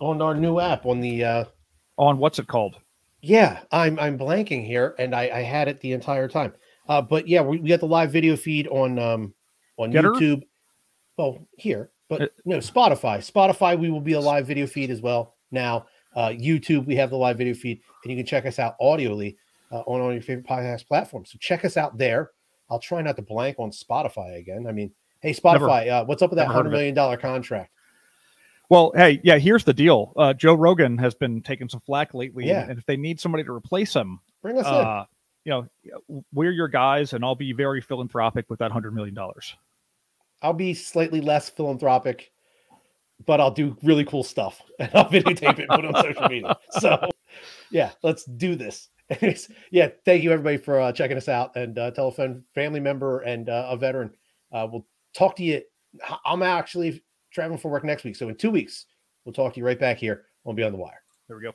[0.01, 1.45] on our new app on the uh,
[1.97, 2.77] on what's it called?
[3.21, 6.53] Yeah, I'm I'm blanking here, and I, I had it the entire time.
[6.89, 9.35] Uh, but yeah, we, we got the live video feed on um
[9.77, 10.15] on Gettr?
[10.15, 10.43] YouTube.
[11.17, 13.19] Well, here, but Uh, no Spotify.
[13.19, 15.87] Spotify, we will be a live video feed as well now.
[16.17, 19.37] Uh, YouTube, we have the live video feed, and you can check us out audioly
[19.71, 21.31] uh, on all your favorite podcast platforms.
[21.31, 22.31] So check us out there.
[22.71, 24.67] I'll try not to blank on Spotify again.
[24.67, 24.91] I mean,
[25.21, 26.73] hey Spotify, uh, what's up with that never hundred it.
[26.73, 27.71] million dollar contract?
[28.73, 30.15] Well, hey, yeah, here's the deal.
[30.17, 32.67] Uh, Joe Rogan has been taking some flack lately, Yeah.
[32.67, 34.73] and if they need somebody to replace him, Bring us in.
[34.73, 35.05] uh,
[35.45, 39.55] you know, we're your guys, and I'll be very philanthropic with that hundred million dollars.
[40.41, 42.33] I'll be slightly less philanthropic,
[43.27, 46.29] but I'll do really cool stuff and I'll videotape it and put it on social
[46.31, 46.57] media.
[46.81, 47.11] So,
[47.71, 48.89] yeah, let's do this.
[49.71, 52.81] Yeah, thank you everybody for uh, checking us out and uh, tell a friend, family
[52.81, 54.15] member, and uh, a veteran.
[54.51, 55.61] Uh, we'll talk to you.
[56.25, 57.03] I'm actually
[57.33, 58.87] traveling for work next week, so in two weeks
[59.25, 61.03] we'll talk to you right back here on Beyond the Wire.
[61.29, 61.53] There we go.